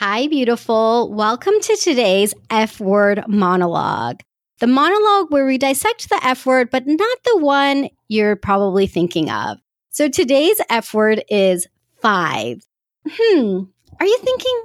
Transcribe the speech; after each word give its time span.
Hi, 0.00 0.28
beautiful. 0.28 1.12
Welcome 1.12 1.60
to 1.60 1.76
today's 1.76 2.32
F 2.48 2.80
word 2.80 3.22
monologue. 3.28 4.20
The 4.58 4.66
monologue 4.66 5.30
where 5.30 5.44
we 5.44 5.58
dissect 5.58 6.08
the 6.08 6.18
F 6.24 6.46
word, 6.46 6.70
but 6.70 6.86
not 6.86 7.18
the 7.26 7.36
one 7.36 7.90
you're 8.08 8.34
probably 8.34 8.86
thinking 8.86 9.30
of. 9.30 9.58
So 9.90 10.08
today's 10.08 10.58
F 10.70 10.94
word 10.94 11.22
is 11.28 11.66
five. 12.00 12.66
Hmm. 13.06 13.64
Are 14.00 14.06
you 14.06 14.18
thinking, 14.24 14.62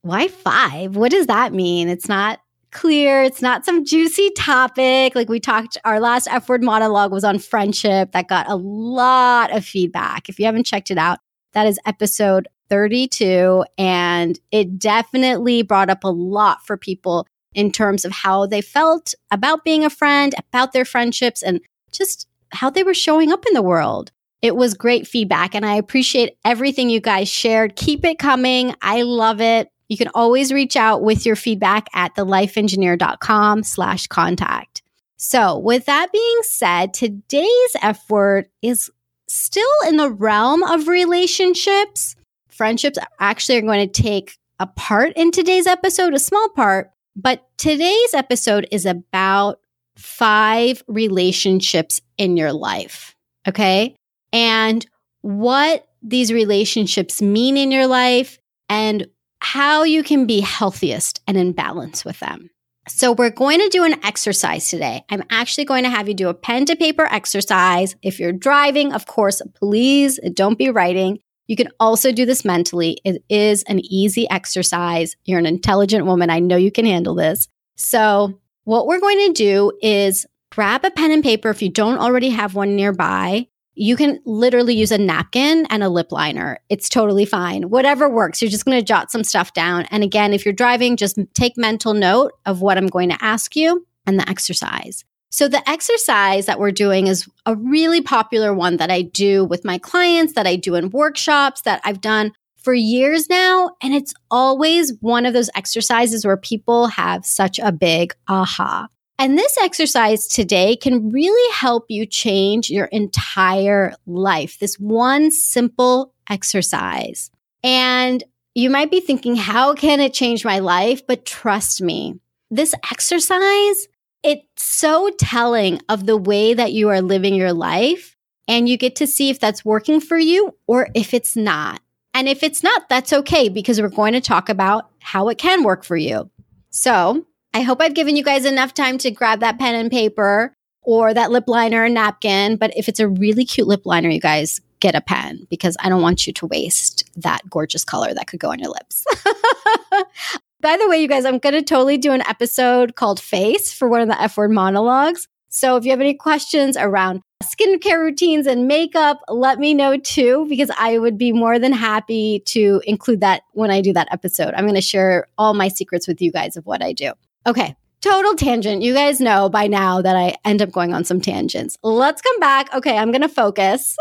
why 0.00 0.28
five? 0.28 0.96
What 0.96 1.10
does 1.10 1.26
that 1.26 1.52
mean? 1.52 1.90
It's 1.90 2.08
not 2.08 2.40
clear. 2.72 3.22
It's 3.22 3.42
not 3.42 3.66
some 3.66 3.84
juicy 3.84 4.30
topic. 4.38 5.14
Like 5.14 5.28
we 5.28 5.38
talked, 5.38 5.76
our 5.84 6.00
last 6.00 6.28
F 6.30 6.48
word 6.48 6.62
monologue 6.62 7.12
was 7.12 7.24
on 7.24 7.40
friendship 7.40 8.12
that 8.12 8.28
got 8.28 8.48
a 8.48 8.56
lot 8.56 9.54
of 9.54 9.66
feedback. 9.66 10.30
If 10.30 10.38
you 10.38 10.46
haven't 10.46 10.64
checked 10.64 10.90
it 10.90 10.96
out, 10.96 11.18
that 11.52 11.66
is 11.66 11.78
episode 11.84 12.48
32. 12.68 13.64
And 13.76 14.38
it 14.50 14.78
definitely 14.78 15.62
brought 15.62 15.90
up 15.90 16.04
a 16.04 16.08
lot 16.08 16.64
for 16.66 16.76
people 16.76 17.26
in 17.54 17.72
terms 17.72 18.04
of 18.04 18.12
how 18.12 18.46
they 18.46 18.60
felt 18.60 19.14
about 19.30 19.64
being 19.64 19.84
a 19.84 19.90
friend, 19.90 20.34
about 20.38 20.72
their 20.72 20.84
friendships, 20.84 21.42
and 21.42 21.60
just 21.90 22.28
how 22.52 22.70
they 22.70 22.82
were 22.82 22.94
showing 22.94 23.32
up 23.32 23.46
in 23.46 23.54
the 23.54 23.62
world. 23.62 24.12
It 24.40 24.54
was 24.54 24.74
great 24.74 25.06
feedback, 25.06 25.54
and 25.54 25.66
I 25.66 25.74
appreciate 25.74 26.36
everything 26.44 26.90
you 26.90 27.00
guys 27.00 27.28
shared. 27.28 27.74
Keep 27.74 28.04
it 28.04 28.18
coming. 28.18 28.74
I 28.80 29.02
love 29.02 29.40
it. 29.40 29.68
You 29.88 29.96
can 29.96 30.08
always 30.14 30.52
reach 30.52 30.76
out 30.76 31.02
with 31.02 31.26
your 31.26 31.34
feedback 31.34 31.88
at 31.94 32.14
thelifeengineer.com 32.14 33.62
slash 33.64 34.06
contact. 34.06 34.82
So 35.16 35.58
with 35.58 35.86
that 35.86 36.12
being 36.12 36.38
said, 36.42 36.94
today's 36.94 37.76
F 37.82 38.08
word 38.08 38.48
is 38.62 38.90
still 39.28 39.64
in 39.88 39.96
the 39.96 40.10
realm 40.10 40.62
of 40.62 40.86
relationships, 40.86 42.14
friendships 42.58 42.98
actually 43.20 43.56
are 43.56 43.62
going 43.62 43.88
to 43.88 44.02
take 44.02 44.36
a 44.58 44.66
part 44.66 45.12
in 45.16 45.30
today's 45.30 45.66
episode, 45.66 46.12
a 46.12 46.18
small 46.18 46.48
part, 46.50 46.90
but 47.16 47.48
today's 47.56 48.12
episode 48.12 48.66
is 48.72 48.84
about 48.84 49.60
five 49.96 50.82
relationships 50.88 52.00
in 52.18 52.36
your 52.36 52.52
life. 52.52 53.14
Okay. 53.46 53.96
And 54.32 54.84
what 55.22 55.86
these 56.02 56.32
relationships 56.32 57.22
mean 57.22 57.56
in 57.56 57.70
your 57.70 57.86
life 57.86 58.38
and 58.68 59.06
how 59.40 59.84
you 59.84 60.02
can 60.02 60.26
be 60.26 60.40
healthiest 60.40 61.20
and 61.26 61.36
in 61.36 61.52
balance 61.52 62.04
with 62.04 62.18
them. 62.20 62.50
So, 62.88 63.12
we're 63.12 63.30
going 63.30 63.60
to 63.60 63.68
do 63.68 63.84
an 63.84 64.02
exercise 64.02 64.70
today. 64.70 65.04
I'm 65.10 65.22
actually 65.28 65.66
going 65.66 65.84
to 65.84 65.90
have 65.90 66.08
you 66.08 66.14
do 66.14 66.30
a 66.30 66.34
pen 66.34 66.64
to 66.66 66.74
paper 66.74 67.04
exercise. 67.04 67.94
If 68.02 68.18
you're 68.18 68.32
driving, 68.32 68.94
of 68.94 69.04
course, 69.04 69.42
please 69.54 70.18
don't 70.32 70.56
be 70.56 70.70
writing. 70.70 71.18
You 71.48 71.56
can 71.56 71.70
also 71.80 72.12
do 72.12 72.24
this 72.24 72.44
mentally. 72.44 72.98
It 73.04 73.24
is 73.28 73.64
an 73.64 73.80
easy 73.80 74.28
exercise. 74.30 75.16
You're 75.24 75.38
an 75.38 75.46
intelligent 75.46 76.06
woman. 76.06 76.30
I 76.30 76.38
know 76.38 76.56
you 76.56 76.70
can 76.70 76.84
handle 76.84 77.14
this. 77.14 77.48
So, 77.76 78.38
what 78.64 78.86
we're 78.86 79.00
going 79.00 79.28
to 79.28 79.32
do 79.32 79.72
is 79.82 80.26
grab 80.50 80.84
a 80.84 80.90
pen 80.90 81.10
and 81.10 81.22
paper 81.22 81.48
if 81.48 81.62
you 81.62 81.70
don't 81.70 81.98
already 81.98 82.28
have 82.28 82.54
one 82.54 82.76
nearby. 82.76 83.48
You 83.74 83.96
can 83.96 84.20
literally 84.26 84.74
use 84.74 84.92
a 84.92 84.98
napkin 84.98 85.66
and 85.70 85.82
a 85.82 85.88
lip 85.88 86.12
liner. 86.12 86.58
It's 86.68 86.88
totally 86.88 87.24
fine. 87.24 87.70
Whatever 87.70 88.10
works. 88.10 88.42
You're 88.42 88.50
just 88.50 88.64
going 88.64 88.78
to 88.78 88.84
jot 88.84 89.10
some 89.10 89.24
stuff 89.24 89.54
down. 89.54 89.86
And 89.90 90.02
again, 90.02 90.34
if 90.34 90.44
you're 90.44 90.52
driving, 90.52 90.96
just 90.96 91.16
take 91.32 91.56
mental 91.56 91.94
note 91.94 92.32
of 92.44 92.60
what 92.60 92.76
I'm 92.76 92.88
going 92.88 93.08
to 93.08 93.24
ask 93.24 93.56
you 93.56 93.86
and 94.06 94.18
the 94.18 94.28
exercise. 94.28 95.04
So, 95.30 95.48
the 95.48 95.68
exercise 95.68 96.46
that 96.46 96.58
we're 96.58 96.72
doing 96.72 97.06
is 97.06 97.28
a 97.44 97.54
really 97.54 98.00
popular 98.00 98.54
one 98.54 98.78
that 98.78 98.90
I 98.90 99.02
do 99.02 99.44
with 99.44 99.64
my 99.64 99.78
clients, 99.78 100.32
that 100.34 100.46
I 100.46 100.56
do 100.56 100.74
in 100.74 100.90
workshops, 100.90 101.62
that 101.62 101.80
I've 101.84 102.00
done 102.00 102.32
for 102.56 102.74
years 102.74 103.28
now. 103.28 103.70
And 103.82 103.94
it's 103.94 104.14
always 104.30 104.94
one 105.00 105.26
of 105.26 105.34
those 105.34 105.50
exercises 105.54 106.24
where 106.24 106.36
people 106.36 106.88
have 106.88 107.24
such 107.24 107.58
a 107.58 107.72
big 107.72 108.14
aha. 108.28 108.88
And 109.18 109.36
this 109.36 109.56
exercise 109.60 110.28
today 110.28 110.76
can 110.76 111.10
really 111.10 111.52
help 111.54 111.86
you 111.88 112.06
change 112.06 112.70
your 112.70 112.86
entire 112.86 113.94
life. 114.06 114.58
This 114.58 114.78
one 114.78 115.30
simple 115.30 116.14
exercise. 116.30 117.30
And 117.64 118.22
you 118.54 118.70
might 118.70 118.90
be 118.90 119.00
thinking, 119.00 119.34
how 119.34 119.74
can 119.74 120.00
it 120.00 120.14
change 120.14 120.44
my 120.44 120.60
life? 120.60 121.06
But 121.06 121.24
trust 121.24 121.82
me, 121.82 122.20
this 122.50 122.74
exercise 122.90 123.88
it's 124.22 124.62
so 124.62 125.10
telling 125.18 125.80
of 125.88 126.06
the 126.06 126.16
way 126.16 126.54
that 126.54 126.72
you 126.72 126.88
are 126.88 127.00
living 127.00 127.34
your 127.34 127.52
life. 127.52 128.16
And 128.46 128.66
you 128.66 128.78
get 128.78 128.96
to 128.96 129.06
see 129.06 129.28
if 129.28 129.38
that's 129.38 129.62
working 129.62 130.00
for 130.00 130.18
you 130.18 130.54
or 130.66 130.88
if 130.94 131.12
it's 131.12 131.36
not. 131.36 131.82
And 132.14 132.28
if 132.28 132.42
it's 132.42 132.62
not, 132.62 132.88
that's 132.88 133.12
okay 133.12 133.50
because 133.50 133.80
we're 133.80 133.88
going 133.88 134.14
to 134.14 134.22
talk 134.22 134.48
about 134.48 134.90
how 135.00 135.28
it 135.28 135.36
can 135.36 135.64
work 135.64 135.84
for 135.84 135.96
you. 135.96 136.30
So 136.70 137.26
I 137.52 137.60
hope 137.60 137.82
I've 137.82 137.94
given 137.94 138.16
you 138.16 138.24
guys 138.24 138.46
enough 138.46 138.72
time 138.72 138.96
to 138.98 139.10
grab 139.10 139.40
that 139.40 139.58
pen 139.58 139.74
and 139.74 139.90
paper 139.90 140.54
or 140.80 141.12
that 141.12 141.30
lip 141.30 141.44
liner 141.46 141.84
and 141.84 141.94
napkin. 141.94 142.56
But 142.56 142.74
if 142.74 142.88
it's 142.88 143.00
a 143.00 143.08
really 143.08 143.44
cute 143.44 143.68
lip 143.68 143.84
liner, 143.84 144.08
you 144.08 144.20
guys 144.20 144.62
get 144.80 144.94
a 144.94 145.00
pen 145.00 145.46
because 145.50 145.76
I 145.80 145.88
don't 145.88 146.02
want 146.02 146.26
you 146.26 146.32
to 146.32 146.46
waste 146.46 147.04
that 147.16 147.48
gorgeous 147.50 147.84
color 147.84 148.14
that 148.14 148.26
could 148.26 148.40
go 148.40 148.50
on 148.50 148.60
your 148.60 148.70
lips. 148.70 149.04
By 150.60 150.76
the 150.76 150.88
way, 150.88 151.00
you 151.00 151.06
guys, 151.06 151.24
I'm 151.24 151.38
going 151.38 151.54
to 151.54 151.62
totally 151.62 151.98
do 151.98 152.12
an 152.12 152.22
episode 152.22 152.96
called 152.96 153.20
Face 153.20 153.72
for 153.72 153.88
one 153.88 154.00
of 154.00 154.08
the 154.08 154.20
F 154.20 154.36
word 154.36 154.50
monologues. 154.50 155.28
So 155.50 155.76
if 155.76 155.84
you 155.84 155.92
have 155.92 156.00
any 156.00 156.14
questions 156.14 156.76
around 156.76 157.22
skincare 157.44 158.00
routines 158.00 158.46
and 158.46 158.66
makeup, 158.66 159.20
let 159.28 159.60
me 159.60 159.72
know 159.72 159.96
too, 159.96 160.46
because 160.48 160.70
I 160.76 160.98
would 160.98 161.16
be 161.16 161.32
more 161.32 161.60
than 161.60 161.72
happy 161.72 162.42
to 162.46 162.82
include 162.84 163.20
that 163.20 163.42
when 163.52 163.70
I 163.70 163.80
do 163.80 163.92
that 163.92 164.08
episode. 164.10 164.52
I'm 164.54 164.64
going 164.64 164.74
to 164.74 164.80
share 164.80 165.28
all 165.38 165.54
my 165.54 165.68
secrets 165.68 166.08
with 166.08 166.20
you 166.20 166.32
guys 166.32 166.56
of 166.56 166.66
what 166.66 166.82
I 166.82 166.92
do. 166.92 167.12
Okay. 167.46 167.76
Total 168.00 168.34
tangent. 168.34 168.82
You 168.82 168.94
guys 168.94 169.20
know 169.20 169.48
by 169.48 169.68
now 169.68 170.02
that 170.02 170.16
I 170.16 170.34
end 170.44 170.60
up 170.60 170.72
going 170.72 170.92
on 170.92 171.04
some 171.04 171.20
tangents. 171.20 171.76
Let's 171.84 172.20
come 172.20 172.40
back. 172.40 172.74
Okay. 172.74 172.98
I'm 172.98 173.12
going 173.12 173.22
to 173.22 173.28
focus. 173.28 173.96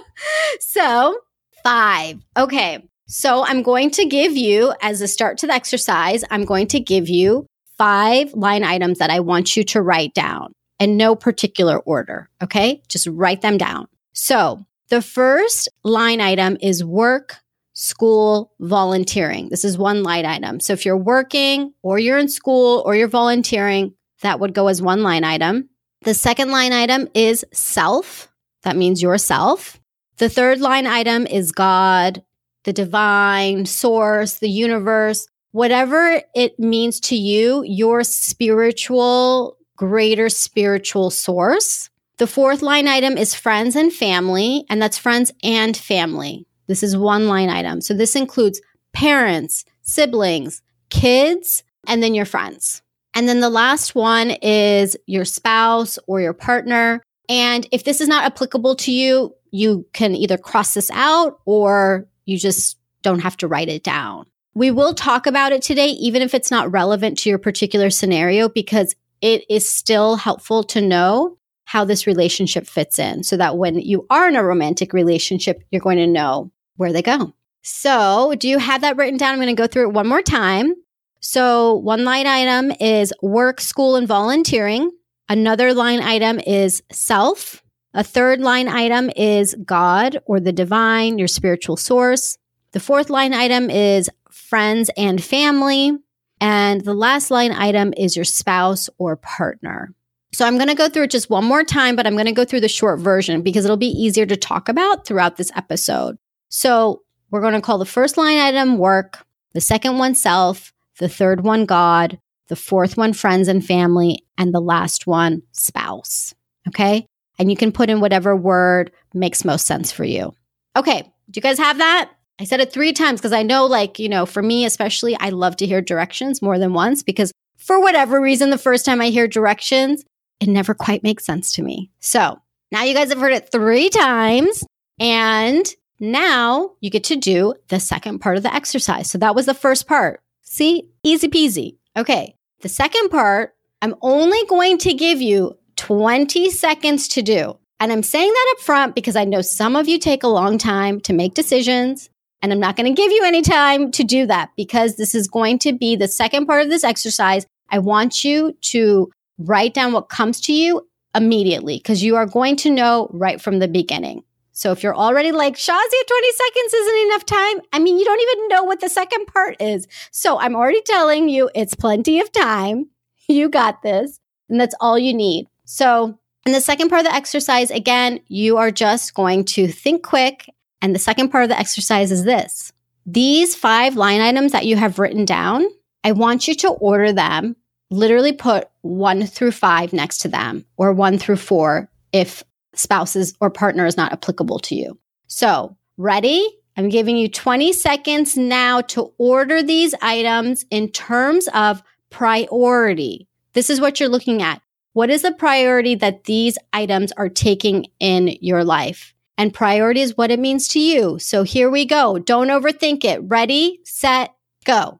so, 0.60 1.16
five. 1.62 2.20
Okay. 2.36 2.88
So 3.14 3.44
I'm 3.44 3.62
going 3.62 3.90
to 3.90 4.06
give 4.06 4.38
you, 4.38 4.72
as 4.80 5.02
a 5.02 5.06
start 5.06 5.36
to 5.38 5.46
the 5.46 5.52
exercise, 5.52 6.24
I'm 6.30 6.46
going 6.46 6.66
to 6.68 6.80
give 6.80 7.10
you 7.10 7.44
five 7.76 8.32
line 8.32 8.64
items 8.64 9.00
that 9.00 9.10
I 9.10 9.20
want 9.20 9.54
you 9.54 9.64
to 9.64 9.82
write 9.82 10.14
down 10.14 10.54
in 10.78 10.96
no 10.96 11.14
particular 11.14 11.78
order. 11.80 12.30
Okay. 12.42 12.80
Just 12.88 13.06
write 13.06 13.42
them 13.42 13.58
down. 13.58 13.86
So 14.14 14.64
the 14.88 15.02
first 15.02 15.68
line 15.84 16.22
item 16.22 16.56
is 16.62 16.82
work, 16.82 17.36
school, 17.74 18.54
volunteering. 18.60 19.50
This 19.50 19.66
is 19.66 19.76
one 19.76 20.02
line 20.02 20.24
item. 20.24 20.58
So 20.58 20.72
if 20.72 20.86
you're 20.86 20.96
working 20.96 21.74
or 21.82 21.98
you're 21.98 22.16
in 22.16 22.28
school 22.28 22.82
or 22.86 22.94
you're 22.94 23.08
volunteering, 23.08 23.92
that 24.22 24.40
would 24.40 24.54
go 24.54 24.68
as 24.68 24.80
one 24.80 25.02
line 25.02 25.24
item. 25.24 25.68
The 26.00 26.14
second 26.14 26.50
line 26.50 26.72
item 26.72 27.08
is 27.12 27.44
self. 27.52 28.32
That 28.62 28.74
means 28.74 29.02
yourself. 29.02 29.78
The 30.16 30.30
third 30.30 30.60
line 30.60 30.86
item 30.86 31.26
is 31.26 31.52
God, 31.52 32.22
the 32.64 32.72
divine 32.72 33.66
source, 33.66 34.38
the 34.38 34.50
universe, 34.50 35.26
whatever 35.52 36.22
it 36.34 36.58
means 36.58 37.00
to 37.00 37.16
you, 37.16 37.62
your 37.66 38.04
spiritual, 38.04 39.56
greater 39.76 40.28
spiritual 40.28 41.10
source. 41.10 41.90
The 42.18 42.26
fourth 42.26 42.62
line 42.62 42.88
item 42.88 43.16
is 43.16 43.34
friends 43.34 43.74
and 43.74 43.92
family, 43.92 44.64
and 44.70 44.80
that's 44.80 44.98
friends 44.98 45.32
and 45.42 45.76
family. 45.76 46.46
This 46.66 46.82
is 46.82 46.96
one 46.96 47.26
line 47.26 47.50
item. 47.50 47.80
So 47.80 47.94
this 47.94 48.14
includes 48.14 48.60
parents, 48.92 49.64
siblings, 49.82 50.62
kids, 50.90 51.64
and 51.86 52.02
then 52.02 52.14
your 52.14 52.24
friends. 52.24 52.82
And 53.14 53.28
then 53.28 53.40
the 53.40 53.50
last 53.50 53.94
one 53.94 54.30
is 54.42 54.96
your 55.06 55.24
spouse 55.24 55.98
or 56.06 56.20
your 56.20 56.32
partner. 56.32 57.02
And 57.28 57.66
if 57.72 57.84
this 57.84 58.00
is 58.00 58.08
not 58.08 58.24
applicable 58.24 58.76
to 58.76 58.92
you, 58.92 59.34
you 59.50 59.86
can 59.92 60.14
either 60.14 60.38
cross 60.38 60.74
this 60.74 60.90
out 60.92 61.40
or 61.44 62.06
you 62.24 62.38
just 62.38 62.78
don't 63.02 63.20
have 63.20 63.36
to 63.38 63.48
write 63.48 63.68
it 63.68 63.82
down. 63.82 64.26
We 64.54 64.70
will 64.70 64.94
talk 64.94 65.26
about 65.26 65.52
it 65.52 65.62
today, 65.62 65.88
even 65.88 66.22
if 66.22 66.34
it's 66.34 66.50
not 66.50 66.70
relevant 66.70 67.18
to 67.18 67.28
your 67.28 67.38
particular 67.38 67.90
scenario, 67.90 68.48
because 68.48 68.94
it 69.20 69.44
is 69.48 69.68
still 69.68 70.16
helpful 70.16 70.62
to 70.64 70.80
know 70.80 71.38
how 71.64 71.84
this 71.84 72.06
relationship 72.06 72.66
fits 72.66 72.98
in 72.98 73.22
so 73.22 73.36
that 73.36 73.56
when 73.56 73.78
you 73.78 74.06
are 74.10 74.28
in 74.28 74.36
a 74.36 74.44
romantic 74.44 74.92
relationship, 74.92 75.62
you're 75.70 75.80
going 75.80 75.96
to 75.96 76.06
know 76.06 76.50
where 76.76 76.92
they 76.92 77.02
go. 77.02 77.32
So, 77.62 78.34
do 78.38 78.48
you 78.48 78.58
have 78.58 78.80
that 78.80 78.96
written 78.96 79.16
down? 79.16 79.32
I'm 79.32 79.38
going 79.38 79.54
to 79.54 79.60
go 79.60 79.68
through 79.68 79.88
it 79.88 79.94
one 79.94 80.08
more 80.08 80.22
time. 80.22 80.74
So, 81.20 81.74
one 81.74 82.04
line 82.04 82.26
item 82.26 82.72
is 82.80 83.14
work, 83.22 83.60
school, 83.60 83.94
and 83.94 84.08
volunteering. 84.08 84.90
Another 85.28 85.72
line 85.72 86.00
item 86.00 86.40
is 86.40 86.82
self. 86.90 87.62
A 87.94 88.02
third 88.02 88.40
line 88.40 88.68
item 88.68 89.10
is 89.16 89.54
God 89.64 90.18
or 90.24 90.40
the 90.40 90.52
divine, 90.52 91.18
your 91.18 91.28
spiritual 91.28 91.76
source. 91.76 92.38
The 92.72 92.80
fourth 92.80 93.10
line 93.10 93.34
item 93.34 93.68
is 93.68 94.08
friends 94.30 94.90
and 94.96 95.22
family. 95.22 95.92
And 96.40 96.80
the 96.80 96.94
last 96.94 97.30
line 97.30 97.52
item 97.52 97.92
is 97.96 98.16
your 98.16 98.24
spouse 98.24 98.88
or 98.98 99.16
partner. 99.16 99.94
So 100.34 100.46
I'm 100.46 100.56
going 100.56 100.68
to 100.68 100.74
go 100.74 100.88
through 100.88 101.04
it 101.04 101.10
just 101.10 101.28
one 101.28 101.44
more 101.44 101.62
time, 101.62 101.94
but 101.94 102.06
I'm 102.06 102.14
going 102.14 102.26
to 102.26 102.32
go 102.32 102.46
through 102.46 102.62
the 102.62 102.68
short 102.68 102.98
version 102.98 103.42
because 103.42 103.64
it'll 103.66 103.76
be 103.76 103.86
easier 103.86 104.24
to 104.24 104.36
talk 104.36 104.70
about 104.70 105.06
throughout 105.06 105.36
this 105.36 105.52
episode. 105.54 106.16
So 106.48 107.02
we're 107.30 107.42
going 107.42 107.52
to 107.52 107.60
call 107.60 107.78
the 107.78 107.84
first 107.84 108.16
line 108.16 108.38
item 108.38 108.78
work, 108.78 109.24
the 109.52 109.60
second 109.60 109.98
one, 109.98 110.14
self, 110.14 110.72
the 110.98 111.08
third 111.08 111.42
one, 111.42 111.66
God, 111.66 112.18
the 112.48 112.56
fourth 112.56 112.96
one, 112.96 113.12
friends 113.12 113.48
and 113.48 113.64
family, 113.64 114.24
and 114.38 114.54
the 114.54 114.60
last 114.60 115.06
one, 115.06 115.42
spouse. 115.52 116.34
Okay. 116.66 117.06
And 117.42 117.50
you 117.50 117.56
can 117.56 117.72
put 117.72 117.90
in 117.90 117.98
whatever 117.98 118.36
word 118.36 118.92
makes 119.14 119.44
most 119.44 119.66
sense 119.66 119.90
for 119.90 120.04
you. 120.04 120.32
Okay. 120.76 121.02
Do 121.02 121.38
you 121.38 121.42
guys 121.42 121.58
have 121.58 121.78
that? 121.78 122.12
I 122.38 122.44
said 122.44 122.60
it 122.60 122.72
three 122.72 122.92
times 122.92 123.18
because 123.18 123.32
I 123.32 123.42
know, 123.42 123.66
like, 123.66 123.98
you 123.98 124.08
know, 124.08 124.26
for 124.26 124.44
me 124.44 124.64
especially, 124.64 125.16
I 125.18 125.30
love 125.30 125.56
to 125.56 125.66
hear 125.66 125.82
directions 125.82 126.40
more 126.40 126.56
than 126.56 126.72
once 126.72 127.02
because 127.02 127.32
for 127.56 127.80
whatever 127.80 128.20
reason, 128.20 128.50
the 128.50 128.58
first 128.58 128.84
time 128.84 129.00
I 129.00 129.08
hear 129.08 129.26
directions, 129.26 130.04
it 130.38 130.48
never 130.48 130.72
quite 130.72 131.02
makes 131.02 131.24
sense 131.24 131.52
to 131.54 131.64
me. 131.64 131.90
So 131.98 132.40
now 132.70 132.84
you 132.84 132.94
guys 132.94 133.08
have 133.08 133.18
heard 133.18 133.32
it 133.32 133.50
three 133.50 133.90
times. 133.90 134.62
And 135.00 135.66
now 135.98 136.74
you 136.80 136.90
get 136.90 137.02
to 137.04 137.16
do 137.16 137.54
the 137.70 137.80
second 137.80 138.20
part 138.20 138.36
of 138.36 138.44
the 138.44 138.54
exercise. 138.54 139.10
So 139.10 139.18
that 139.18 139.34
was 139.34 139.46
the 139.46 139.52
first 139.52 139.88
part. 139.88 140.22
See, 140.42 140.90
easy 141.02 141.26
peasy. 141.26 141.78
Okay. 141.96 142.36
The 142.60 142.68
second 142.68 143.08
part, 143.08 143.56
I'm 143.80 143.96
only 144.00 144.44
going 144.46 144.78
to 144.78 144.94
give 144.94 145.20
you 145.20 145.58
20 145.82 146.48
seconds 146.50 147.08
to 147.08 147.22
do. 147.22 147.58
And 147.80 147.90
I'm 147.90 148.04
saying 148.04 148.32
that 148.32 148.54
up 148.56 148.64
front 148.64 148.94
because 148.94 149.16
I 149.16 149.24
know 149.24 149.42
some 149.42 149.74
of 149.74 149.88
you 149.88 149.98
take 149.98 150.22
a 150.22 150.28
long 150.28 150.56
time 150.56 151.00
to 151.00 151.12
make 151.12 151.34
decisions. 151.34 152.08
And 152.40 152.52
I'm 152.52 152.60
not 152.60 152.76
going 152.76 152.86
to 152.86 153.02
give 153.02 153.10
you 153.10 153.24
any 153.24 153.42
time 153.42 153.90
to 153.90 154.04
do 154.04 154.24
that 154.26 154.50
because 154.56 154.94
this 154.94 155.12
is 155.12 155.26
going 155.26 155.58
to 155.60 155.72
be 155.72 155.96
the 155.96 156.06
second 156.06 156.46
part 156.46 156.62
of 156.62 156.70
this 156.70 156.84
exercise. 156.84 157.46
I 157.68 157.80
want 157.80 158.24
you 158.24 158.56
to 158.60 159.10
write 159.38 159.74
down 159.74 159.92
what 159.92 160.08
comes 160.08 160.40
to 160.42 160.52
you 160.52 160.86
immediately 161.16 161.78
because 161.78 162.00
you 162.00 162.14
are 162.14 162.26
going 162.26 162.54
to 162.58 162.70
know 162.70 163.10
right 163.12 163.40
from 163.40 163.58
the 163.58 163.66
beginning. 163.66 164.22
So 164.52 164.70
if 164.70 164.84
you're 164.84 164.94
already 164.94 165.32
like, 165.32 165.56
Shazia, 165.56 166.06
20 166.06 166.32
seconds 166.32 166.74
isn't 166.74 167.06
enough 167.06 167.26
time. 167.26 167.60
I 167.72 167.80
mean, 167.80 167.98
you 167.98 168.04
don't 168.04 168.20
even 168.20 168.48
know 168.48 168.62
what 168.62 168.78
the 168.78 168.88
second 168.88 169.26
part 169.26 169.60
is. 169.60 169.88
So 170.12 170.38
I'm 170.38 170.54
already 170.54 170.82
telling 170.82 171.28
you 171.28 171.50
it's 171.56 171.74
plenty 171.74 172.20
of 172.20 172.30
time. 172.30 172.88
You 173.28 173.48
got 173.48 173.82
this. 173.82 174.20
And 174.48 174.60
that's 174.60 174.74
all 174.80 174.98
you 174.98 175.14
need. 175.14 175.48
So 175.72 176.18
in 176.44 176.52
the 176.52 176.60
second 176.60 176.90
part 176.90 177.00
of 177.00 177.06
the 177.06 177.14
exercise, 177.14 177.70
again, 177.70 178.20
you 178.28 178.58
are 178.58 178.70
just 178.70 179.14
going 179.14 179.46
to 179.46 179.66
think 179.66 180.02
quick. 180.02 180.44
And 180.82 180.94
the 180.94 180.98
second 180.98 181.30
part 181.30 181.44
of 181.44 181.48
the 181.48 181.58
exercise 181.58 182.12
is 182.12 182.24
this. 182.24 182.74
These 183.06 183.56
five 183.56 183.96
line 183.96 184.20
items 184.20 184.52
that 184.52 184.66
you 184.66 184.76
have 184.76 184.98
written 184.98 185.24
down, 185.24 185.64
I 186.04 186.12
want 186.12 186.46
you 186.46 186.54
to 186.56 186.68
order 186.68 187.10
them, 187.10 187.56
literally 187.90 188.34
put 188.34 188.68
one 188.82 189.24
through 189.24 189.52
five 189.52 189.94
next 189.94 190.18
to 190.18 190.28
them 190.28 190.66
or 190.76 190.92
one 190.92 191.16
through 191.16 191.36
four 191.36 191.90
if 192.12 192.44
spouses 192.74 193.34
or 193.40 193.48
partner 193.48 193.86
is 193.86 193.96
not 193.96 194.12
applicable 194.12 194.58
to 194.58 194.74
you. 194.74 194.98
So, 195.26 195.74
ready? 195.96 196.46
I'm 196.76 196.90
giving 196.90 197.16
you 197.16 197.30
20 197.30 197.72
seconds 197.72 198.36
now 198.36 198.82
to 198.82 199.10
order 199.16 199.62
these 199.62 199.94
items 200.02 200.66
in 200.70 200.90
terms 200.90 201.48
of 201.54 201.82
priority. 202.10 203.26
This 203.54 203.70
is 203.70 203.80
what 203.80 204.00
you're 204.00 204.10
looking 204.10 204.42
at. 204.42 204.60
What 204.94 205.08
is 205.08 205.22
the 205.22 205.32
priority 205.32 205.94
that 205.94 206.24
these 206.24 206.58
items 206.74 207.12
are 207.12 207.30
taking 207.30 207.86
in 207.98 208.36
your 208.42 208.62
life? 208.62 209.14
And 209.38 209.54
priority 209.54 210.02
is 210.02 210.18
what 210.18 210.30
it 210.30 210.38
means 210.38 210.68
to 210.68 210.80
you. 210.80 211.18
So 211.18 211.44
here 211.44 211.70
we 211.70 211.86
go. 211.86 212.18
Don't 212.18 212.48
overthink 212.48 213.02
it. 213.02 213.20
Ready, 213.22 213.80
set, 213.84 214.34
go. 214.66 214.98